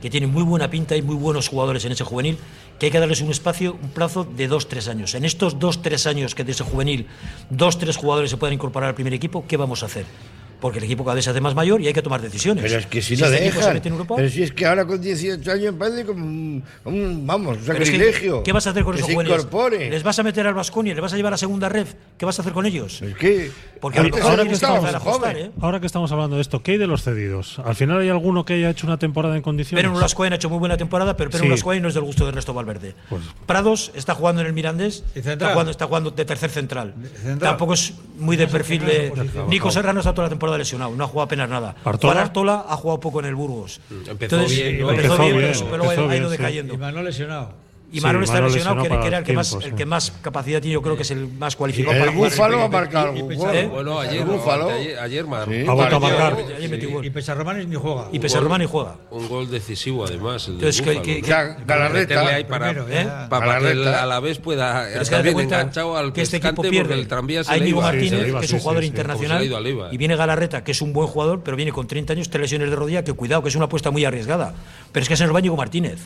[0.00, 2.38] que tiene muy buena pinta y muy buenos jugadores en ese juvenil,
[2.78, 5.14] que hay que darles un espacio, un plazo de dos, tres años.
[5.14, 7.06] En estos dos, tres años que de ese juvenil,
[7.50, 10.04] dos, tres jugadores se puedan incorporar al primer equipo, ¿qué vamos a hacer?
[10.60, 12.62] Porque el equipo cada vez se hace más mayor y hay que tomar decisiones.
[12.64, 13.74] Pero es que si, no este dejan.
[13.74, 17.26] mete en Europa, Pero si es que ahora con 18 años parece como un, un,
[17.26, 18.42] vamos, un pero es que, sacrilegio.
[18.42, 19.32] ¿Qué vas a hacer con que esos se jóvenes?
[19.34, 19.90] incorpore.
[19.90, 20.94] ¿Les vas a meter al Vasconia?
[20.94, 21.94] ¿Les vas a llevar a segunda ref?
[22.18, 23.02] ¿Qué vas a hacer con ellos?
[23.02, 23.50] Es que
[23.80, 25.36] Porque a lo antes mejor ahora tienes que empezar a ajustar.
[25.38, 25.50] ¿eh?
[25.60, 27.58] Ahora que estamos hablando de esto, ¿qué hay de los cedidos?
[27.64, 29.82] ¿Al final hay alguno que haya hecho una temporada en condiciones?
[29.84, 31.80] Pero Ulascoen ha hecho muy buena temporada, pero Pedro Sí.
[31.80, 32.94] No es del gusto de Ernesto Valverde.
[33.08, 35.52] Pues- Prados está jugando en el Mirandés, ¿Y está central?
[35.52, 36.94] jugando, está jugando de tercer central.
[37.22, 37.38] central?
[37.38, 39.10] Tampoco es muy de perfil de.
[39.10, 39.48] posición.
[39.50, 41.74] Nico Serrano está toda la temporada lesionado, no ha jugado apenas nada.
[41.84, 42.12] ¿Artola?
[42.12, 43.80] Juan Artola ha jugado poco en el Burgos.
[44.06, 44.90] Empezó bien, ¿no?
[44.90, 46.74] empezó Empezó bien, bien, pero, luego ha- ido decayendo.
[46.74, 47.65] Y Manuel lesionado.
[47.92, 49.70] Y Sí, Manol está lesionado, que, para que era el que, más, el sí.
[49.70, 52.30] que más capacidad tiene, yo creo que es el más cualificado El para jugar.
[52.32, 53.66] Búfalo ha marcado algún gol.
[53.70, 54.70] Bueno, El ayer, Búfalo.
[54.70, 56.36] ayer, ayer Sí, Ha vuelto a marcar.
[56.56, 57.06] Ayer metió gol.
[57.06, 58.08] Y Pesarromanes ni juega.
[58.12, 58.96] Y Pesarromani juega.
[59.12, 60.48] un gol decisivo además.
[60.48, 61.02] El Entonces, que- Búfalo.
[61.04, 62.26] que- Ya, Galarreta.
[62.26, 63.04] Ahí para, Primero, ¿eh?
[63.04, 63.28] ya.
[63.28, 64.02] para que el Galarreta.
[64.02, 66.94] Alavés pueda Pero es que estar bien enganchado al que este equipo pierde.
[66.94, 67.82] el tranvía se Hay iba.
[67.82, 68.90] Martínez, Sí, que es sí, un jugador sí, sí.
[68.90, 69.88] Internacional, IVA.
[69.92, 72.68] y viene Galarreta, que es un buen jugador, pero viene con 30 años, tres lesiones
[72.68, 74.54] de rodilla, que cuidado, que es una apuesta muy arriesgada.
[74.90, 76.00] Pero es que se nos va Nico Martínez,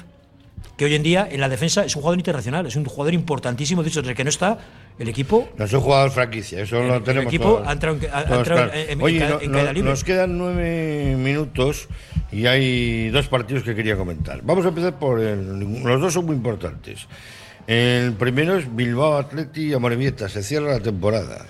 [0.81, 3.83] que hoy en día en la defensa es un jugador internacional, es un jugador importantísimo.
[3.83, 4.57] De hecho, desde que no está,
[4.99, 7.73] el equipo No es un jugador franquicia, eso El- lo el tenemos equipo todos- ha
[7.73, 8.81] entrado en- ha- ha todos entrado claro.
[8.81, 9.91] en- en- Oye, en ca- no- en no- caída libre.
[9.91, 11.89] nos quedan nueve minutos
[12.33, 14.41] y hay dos partidos que quería comentar.
[14.43, 17.07] Vamos a empezar por el, los dos son muy importantes.
[17.67, 21.45] El primero es Bilbao Atleti y Amorebieta, se cierra la temporada.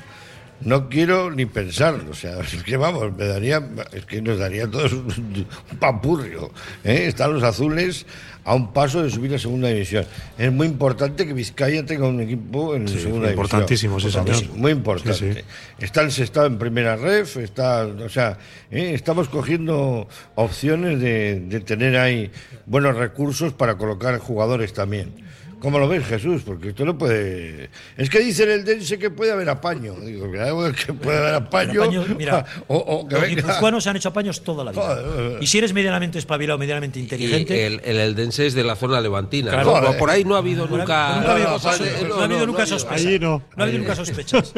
[0.63, 4.65] No quiero ni pensarlo, o sea, es que vamos, me daría, es que nos daría
[4.65, 6.51] a todos un, un pampurrio.
[6.85, 7.05] ¿eh?
[7.07, 8.07] Están los azules
[8.45, 10.05] a un paso de subir a segunda división.
[10.39, 14.35] Es muy importante que Vizcaya tenga un equipo en Sí, segunda importantísimo, sí, división.
[14.35, 14.57] señor.
[14.57, 15.15] Muy importante.
[15.19, 15.41] Sí, sí.
[15.79, 18.39] Está el sextado en primera ref, está, o sea,
[18.71, 18.93] ¿eh?
[18.95, 22.31] estamos cogiendo opciones de, de tener ahí
[22.67, 25.13] buenos recursos para colocar jugadores también.
[25.61, 26.43] ¿Cómo lo ves, Jesús?
[26.45, 27.69] Porque esto no puede.
[27.97, 29.95] Es que dice el Dense que puede haber apaño.
[30.01, 31.83] Digo, que puede haber apaño.
[31.83, 34.83] Apaño, mira, o, o que los guipuzcoanos se han hecho apaños toda la vida.
[34.83, 35.43] Joder.
[35.43, 39.01] Y si eres medianamente espabilado, medianamente Y inteligente, el, el Eldense es de la zona
[39.01, 39.51] levantina.
[39.51, 39.73] Claro.
[39.75, 39.81] ¿no?
[39.81, 39.99] Joder.
[39.99, 41.17] Por ahí no ha habido nunca.
[41.17, 43.07] nunca ha habido, no, ha habido nunca sospechas.
[43.07, 43.43] Allí no.
[43.57, 44.55] ha habido nunca sospechas.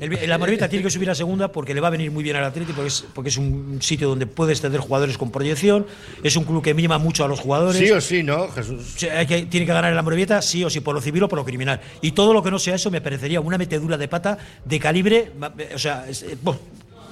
[0.00, 2.36] El, la Moribeta tiene que subir a segunda porque le va a venir muy bien
[2.36, 5.86] al Atleti porque es, porque es un sitio donde puedes tener jugadores con proyección.
[6.22, 7.78] Es un club que mima mucho a los jugadores.
[7.78, 8.94] Sí o sí, ¿no, Jesús?
[8.96, 10.02] O sea, hay que- tiene que ganar en la
[10.42, 11.80] Sí o sí, por lo civil o por lo criminal.
[12.00, 15.32] Y todo lo que no sea eso me parecería una metedura de pata de calibre.
[15.38, 16.60] ma- O sea, es- eh, bueno,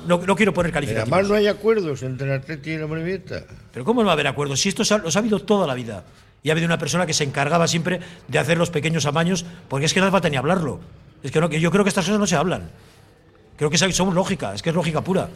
[0.07, 1.13] no, no quiero poner Pero calificativos.
[1.13, 3.45] además no hay acuerdos entre el Atleti y la Morevieta.
[3.73, 4.61] Pero ¿cómo no va a haber acuerdos?
[4.61, 6.05] Si esto los ha habido toda la vida.
[6.43, 9.87] Y ha habido una persona que se encargaba siempre de hacer los pequeños amaños, porque
[9.87, 10.79] es que no hace falta ni hablarlo.
[11.23, 12.69] Es que, no, yo creo que estas cosas no se hablan.
[13.57, 15.29] Creo que son lógica, es que es lógica pura.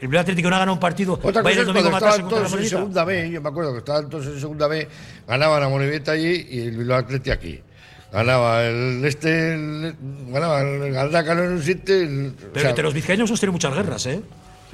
[0.00, 2.52] El Bilbao Atlético no ha ganado un partido, Otra cosa el es cuando estaban todos
[2.52, 4.88] en segunda B, yo me acuerdo que estaban todos en segunda B,
[5.26, 7.60] ganaban a Morevieta allí y el Bilbao Atleti aquí.
[8.12, 9.94] Ganaba el este, el-
[10.28, 11.94] ganaba el Galdácano en un sitio.
[11.94, 14.20] el- o Pero sea, entre los vizcaínos hemos tenido muchas guerras, ¿eh?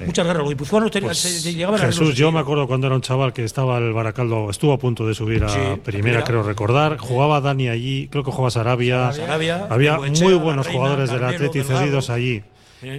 [0.05, 0.41] Muchas guerras.
[0.43, 3.77] Los guipuzcoanos Pues, llegaban a Jesús, yo me acuerdo cuando era un chaval que estaba
[3.77, 6.23] el Baracaldo, estuvo a punto de subir a Sí, primera, primera.
[6.23, 6.97] creo recordar.
[6.97, 9.11] Jugaba Dani allí, creo que jugaba Sarabia.
[9.13, 12.43] Sarabia, Había muy buenos Reina, jugadores del Carmelo, Atleti cedidos allí.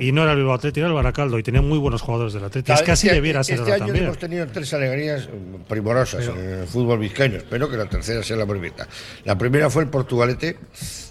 [0.01, 1.39] Y no era el Bilbao Atleti, era el Baracaldo.
[1.39, 2.71] Y tenía muy buenos jugadores del Atleti.
[2.73, 4.05] Es Este que así año- debiera ser Este año también.
[4.07, 7.37] hemos tenido tres alegrías mm, primorosas en el fútbol vizcaíno.
[7.37, 8.87] Espero que la tercera sea la Morevieta.
[9.25, 10.57] La primera fue el Portugalete,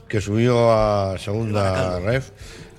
[0.07, 2.29] que subió a segunda ref.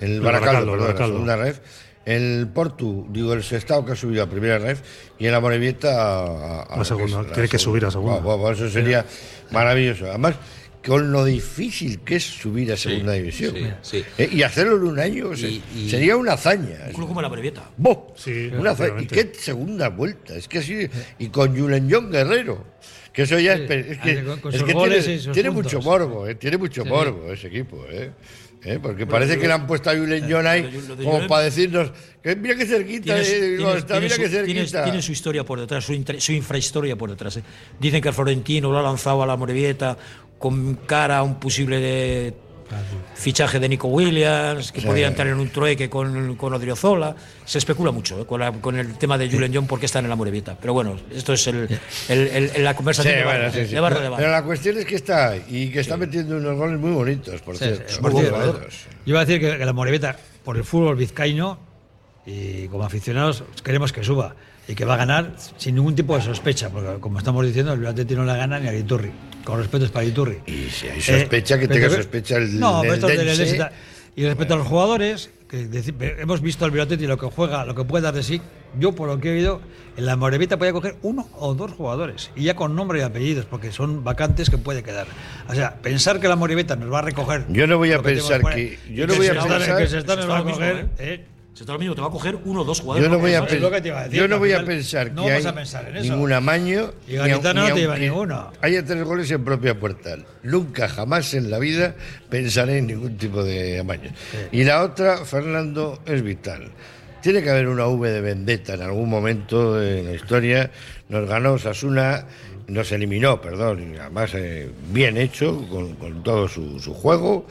[0.00, 1.60] El, El Baracaldo, Baracaldo, perdón, a segunda ref.
[2.04, 4.80] El Portu, digo, el Sestao que ha subido a primera ref.
[5.18, 8.20] Y en la Morevieta a, A segunda, tiene que subir a segunda.
[8.20, 9.04] Guau, eso sería
[9.50, 10.06] maravilloso.
[10.06, 10.36] Además,
[10.86, 13.54] con lo difícil que es subir a segunda división.
[13.54, 14.04] sí, sí.
[14.18, 16.78] Eh, y hacerlo en un año se- Y- y- sería una hazaña.
[16.88, 17.70] Un club como la Brevieta.
[17.76, 18.12] ¡Boh!
[18.16, 20.34] Sí, Una fe- y qué segunda vuelta.
[20.36, 20.88] Es que así.
[21.18, 22.76] Y con Julen John Guerrero.
[23.12, 23.62] Que eso ya es.
[23.62, 23.98] que,
[24.52, 26.88] es goles tiene, mucho morbo, eh, tiene mucho Sí.
[26.88, 28.12] morbo ese equipo, ¿eh?
[28.62, 28.78] ¿Eh?
[28.82, 31.44] Porque parece que le han puesto a Julen John ahí de- de como Julen- para
[31.44, 34.84] decirnos que mira que cerquita, Tiene, su- eh, está, mira su, que cerquita.
[34.84, 37.36] tiene su historia por detrás, su, infrahistoria por detrás.
[37.36, 37.42] ¿eh?
[37.78, 39.96] Dicen que el Florentino lo ha lanzado a la Morevieta
[40.38, 42.34] con cara a un posible de-
[43.14, 44.86] fichaje de Nico Williams, que Sí.
[44.88, 47.14] podía entrar en un trueque con, con Odriozola.
[47.44, 48.26] Se especula mucho ¿eh?
[48.26, 50.56] con, la- con el tema de Julen John porque están en la Morevieta.
[50.60, 51.68] Pero bueno, esto es el,
[52.08, 53.74] el- el- la Sí, conversación de bueno, bar, sí, sí.
[53.74, 56.78] de bar de Pero, la cuestión es que está y que está metiendo unos goles
[56.80, 57.84] muy bonitos, por Sí, cierto.
[57.86, 58.12] sí, muy.
[58.24, 58.60] Yo
[59.06, 61.58] iba a decir que, que la Moreveta, por el fútbol vizcaíno,
[62.26, 64.34] y como aficionados, queremos que suba
[64.68, 67.86] y que va a ganar sin ningún tipo de sospecha, porque como estamos diciendo, el
[67.86, 69.10] Atleti no la gana ni a Iturri.
[69.44, 70.38] Con respeto es para Iturri.
[70.46, 73.68] Y si hay sospecha, que pero tenga que- sospecha el No, pero el del Dense.
[74.16, 75.68] Y respecto a los jugadores, que
[76.18, 78.40] hemos visto al Atleti lo que juega, lo que puede dar de sí.
[78.78, 79.60] Yo, por lo que he oído,
[79.96, 83.44] en la Morevita podía coger uno o dos jugadores, y ya con nombre y apellidos,
[83.44, 85.06] porque son vacantes que puede quedar.
[85.48, 87.44] O sea, pensar que la Morevita nos va a recoger.
[87.50, 89.86] Yo no voy a que pensar que- yo no voy a se está- pensar- que
[89.86, 90.76] se está Se nos está va a lo mismo, coger.
[90.76, 90.88] ¿eh?
[90.98, 91.24] ¿eh?
[91.56, 93.08] Se está lo mismo, te va a coger uno o dos jugadores.
[93.08, 93.60] Yo no voy a, decir,
[94.10, 96.12] yo no voy pensar no que hay a pensar en eso.
[96.12, 96.92] ningún amaño.
[97.08, 98.52] Y ni Garitano au- no te lleva ninguno.
[98.60, 100.18] Haya tres goles en propia puerta.
[100.42, 101.94] Nunca, jamás en la vida
[102.28, 104.10] pensaré en ningún tipo de amaño.
[104.52, 106.68] Y la otra, Fernando, es vital.
[107.22, 110.70] Tiene que haber una V de vendetta en algún momento en la historia.
[111.08, 112.26] Nos ganó Sasuna,
[112.66, 117.46] nos eliminó, perdón, y además eh, bien hecho, con, con todo su, su juego.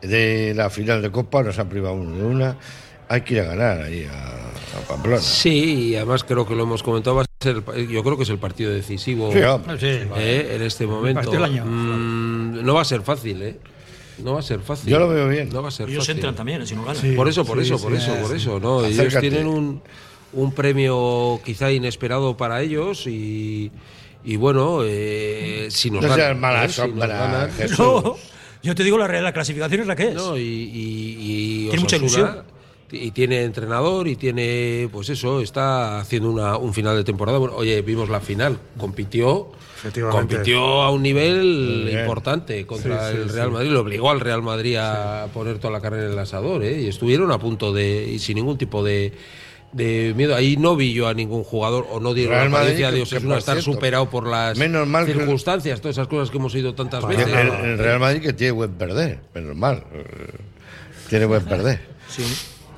[0.00, 2.56] De la final de Copa nos han privado uno de una.
[3.12, 4.28] Hay que ir a ganar ahí a,
[4.78, 5.20] a Pamplona.
[5.20, 7.78] Sí, y además creo que lo hemos comentado bastante.
[7.80, 11.30] el- yo creo que es el partido decisivo Sí, eh, en este momento.
[11.32, 13.56] Mm, no va a ser fácil, ¿eh?
[14.18, 14.90] No va a ser fácil.
[14.90, 15.48] Yo lo veo bien.
[15.50, 16.16] No va a ser Ellos fácil.
[16.16, 17.00] entran también, si no ganan.
[17.00, 17.12] Sí.
[17.12, 18.22] por eso, por eso, sí, por eso, sí.
[18.22, 18.84] por eso, ¿no?
[18.84, 19.82] Ellos tienen un,
[20.32, 23.70] un premio quizá inesperado para ellos y,
[24.24, 26.68] y bueno, eh, si nos No ganan, seas mala ¿eh?
[26.68, 27.78] Si nos sombra, ganan, Jesús.
[27.78, 28.16] No,
[28.62, 30.14] yo te digo la, real- la clasificación es la que es.
[30.14, 32.44] No, y, y- y Tiene mucha Osasuna, ilusión.
[32.94, 37.38] Y tiene entrenador y tiene, pues eso, está haciendo una, un final de temporada.
[37.38, 40.34] Bueno, oye, vimos la final, compitió, Efectivamente.
[40.36, 42.00] compitió a un nivel bien.
[42.00, 43.52] importante contra Sí, sí, el Real sí.
[43.54, 43.70] Madrid.
[43.70, 46.82] Le obligó al Real Madrid a poner toda la carne en el asador, ¿eh?
[46.82, 49.14] Y estuvieron a punto de, y sin ningún tipo de,
[49.72, 50.34] de miedo.
[50.36, 53.02] Ahí no vi yo a ningún jugador, o no dieron Real la apariencia Madrid, de
[53.04, 56.52] Osasuna estar cierto, superado por las menos mal que- circunstancias, todas esas cosas que hemos
[56.54, 57.26] oído tantas El, veces.
[57.64, 59.82] el Real Madrid que tiene buen perder, menos mal.
[59.94, 60.04] eh,
[61.08, 61.80] Tiene buen perder.
[62.10, 62.22] Sí.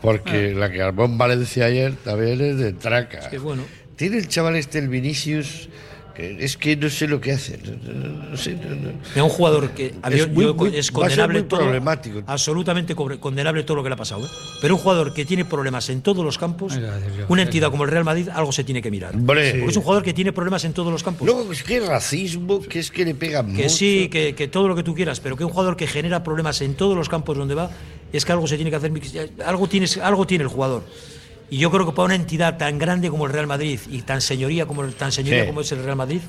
[0.05, 0.59] Porque Ah.
[0.59, 3.19] la que armó en Valencia ayer también es de traca.
[3.19, 3.63] Es que bueno.
[3.97, 5.69] Tiene el chaval este, el Vinicius,
[6.17, 7.59] que es que no sé lo que hace.
[7.59, 8.93] no- no- no sé, no- no.
[9.15, 12.23] Mira, un jugador que a Es muy- yo- muy- condenable muy todo, problemático.
[12.27, 14.25] absolutamente condenable todo lo que le ha pasado.
[14.27, 14.29] ¿eh?
[14.61, 16.77] Pero un jugador que tiene problemas en todos los campos,
[17.29, 19.15] una entidad como el Real Madrid, algo se tiene que mirar.
[19.15, 19.51] Hombre.
[19.53, 21.27] Porque es un jugador que tiene problemas en todos los campos.
[21.27, 23.69] Luego, es que racismo, que es que le pegan que mucho.
[23.71, 26.61] sí, que, que todo lo que tú quieras, pero que un jugador que genera problemas
[26.63, 27.71] en todos los campos donde va,
[28.17, 28.93] es que algo se tiene que hacer,
[29.45, 30.83] algo, tienes, algo tiene el jugador.
[31.51, 34.21] Y yo creo que para una entidad tan grande como el Real Madrid y tan
[34.21, 35.47] señoría como, tan señoría Sí.
[35.49, 36.21] como es el Real Madrid,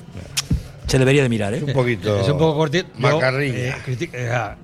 [0.86, 1.54] se debería de mirar.
[1.54, 1.62] ¿eh?
[1.64, 2.20] Un poquito.
[2.20, 2.88] Es un poco cortito.
[2.98, 3.76] Macarrilla.
[3.86, 4.56] eh, eh, ah,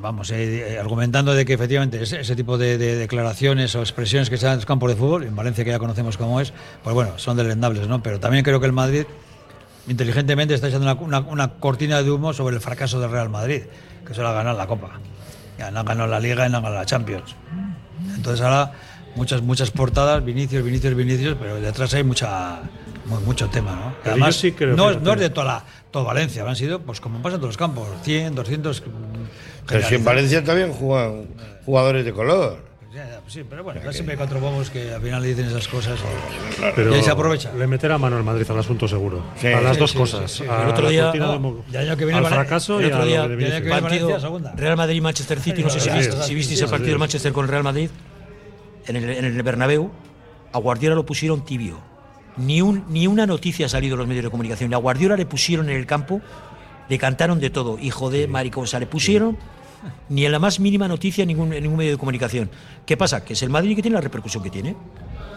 [0.00, 4.28] vamos, eh, eh, argumentando de que efectivamente ese, ese tipo de, de declaraciones o expresiones
[4.30, 6.52] que se dan en los campos de fútbol, en Valencia que ya conocemos cómo es,
[6.82, 8.02] pues bueno, son delendables, ¿no?
[8.02, 9.04] Pero también creo que el Madrid
[9.86, 13.62] inteligentemente está echando una, una- una cortina de humo sobre el fracaso del Real Madrid,
[14.06, 14.98] que solo ha ganado la Copa.
[15.58, 17.34] Ya no ha ganado la Liga y no ha ganado la Champions.
[18.16, 18.72] Entonces ahora
[19.16, 22.60] muchas muchas portadas, Vinicius, Vinicius, Vinicius, pero detrás hay mucha
[23.06, 23.94] mu- mucho tema, ¿no?
[24.02, 25.04] Pero Además, yo sí creo, no, es- fíjate.
[25.04, 27.56] no es de toda, la, toda Valencia, han sido, pues como pasa en todos los
[27.56, 28.82] campos, 100, 200.
[29.66, 30.04] Pero si en.
[30.04, 31.26] Valencia también juegan
[31.66, 32.67] jugadores de color.
[32.94, 35.68] Ya, ya, pues sí, pero bueno, siempre hay cuatro bobos que al final dicen esas
[35.68, 37.52] cosas y, Pero y ahí se aprovecha.
[37.52, 39.22] Le meterá mano al Madrid al asunto seguro.
[39.36, 39.48] Sí.
[39.48, 40.30] a las Sí, dos sí, cosas.
[40.30, 40.48] sí, sí.
[40.50, 42.36] A El otro día- cortina no, de mo- y al año que viene al Vale-
[42.36, 44.52] fracaso el otro día- de que partido Valencia.
[44.56, 47.44] Real Madrid-Manchester City, no sé si, viste- si visteis sí, el partido del Manchester con
[47.44, 47.90] el Real Madrid,
[48.86, 49.90] en el, en el Bernabéu,
[50.54, 51.78] a Guardiola lo pusieron tibio.
[52.38, 54.72] Ni, un, ni una noticia ha salido en los medios de comunicación.
[54.72, 56.22] A Guardiola le pusieron en el campo,
[56.88, 58.26] le cantaron de todo, hijo de
[58.64, 59.36] sea, le pusieron
[60.08, 62.50] ni en la más mínima noticia en ningún, en ningún medio de comunicación.
[62.86, 63.24] ¿Qué pasa?
[63.24, 64.74] Que es el Madrid que tiene la repercusión que tiene.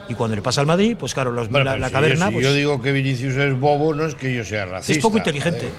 [0.10, 2.26] Y cuando le pasa al Madrid, pues claro, los- Bueno, la, la si caverna...
[2.26, 5.02] yo, si pues, yo digo que Vinicius es bobo, no es que yo sea racista.
[5.02, 5.70] poco inteligente.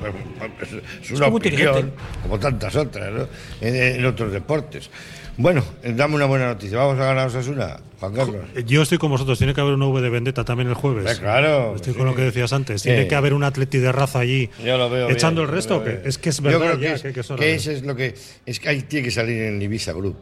[0.00, 0.12] joder.
[0.62, 1.96] Es, es Es una poco opinión, inteligente.
[2.22, 3.26] como tantas otras, ¿no?
[3.60, 4.90] en, en otros deportes.
[5.38, 6.76] Bueno, eh, dame una buena noticia.
[6.78, 8.44] ¿Vamos a ganar Osasuna, Juan Carlos?
[8.66, 9.38] Yo estoy con vosotros.
[9.38, 11.10] Tiene que haber un V de Vendetta también el jueves.
[11.10, 11.98] Eh, claro, Estoy sí.
[11.98, 12.82] con lo que decías antes.
[12.82, 15.82] Tiene que haber un atleti de raza allí Yo lo veo echando bien, el resto.
[15.82, 17.72] que es que es Yo verdad creo ya, que, es, que- que es que ese
[17.74, 18.14] es lo que
[18.44, 20.16] es que ahí tiene que salir en Ibiza Group.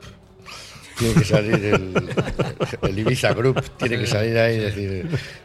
[1.01, 1.95] Tiene que salir el,
[2.83, 4.91] el Ibiza Group, tiene que salir ahí y decir,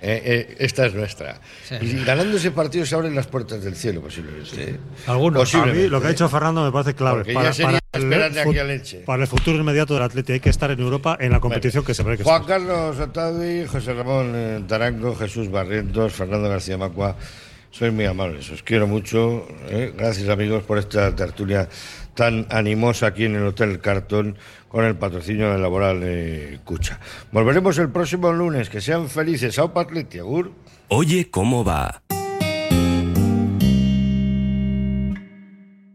[0.01, 1.39] eh, eh, esta es nuestra.
[1.81, 4.71] Y ganando ese partido se abren las puertas del cielo, posiblemente.
[4.71, 4.77] ¿eh?
[5.07, 5.37] Algunos.
[5.55, 5.89] A mí Posiblemente.
[5.89, 7.19] lo que ha dicho Fernando me parece clave.
[7.23, 8.97] Porque ya sería esperar de fu- aquí a leche.
[9.05, 11.93] para el futuro inmediato del Atleti hay que estar en Europa en la competición que
[11.93, 12.43] se que Juan.
[12.43, 17.15] Carlos Otavi, José Ramón eh, Tarango, Jesús Barrientos, Fernando García Macua.
[17.71, 19.47] Sois muy amables, os quiero mucho.
[19.67, 19.91] eh.
[19.97, 21.67] Gracias amigos por esta tertulia
[22.13, 24.37] tan animosa aquí en el Hotel Cartón
[24.75, 26.99] con el patrocinio de Laboral eh, Cucha.
[27.31, 28.69] Volveremos el próximo lunes.
[28.69, 29.57] Que sean felices.
[29.57, 30.51] Aupa Atleti, agur.
[30.89, 32.01] Oye, ¿cómo va?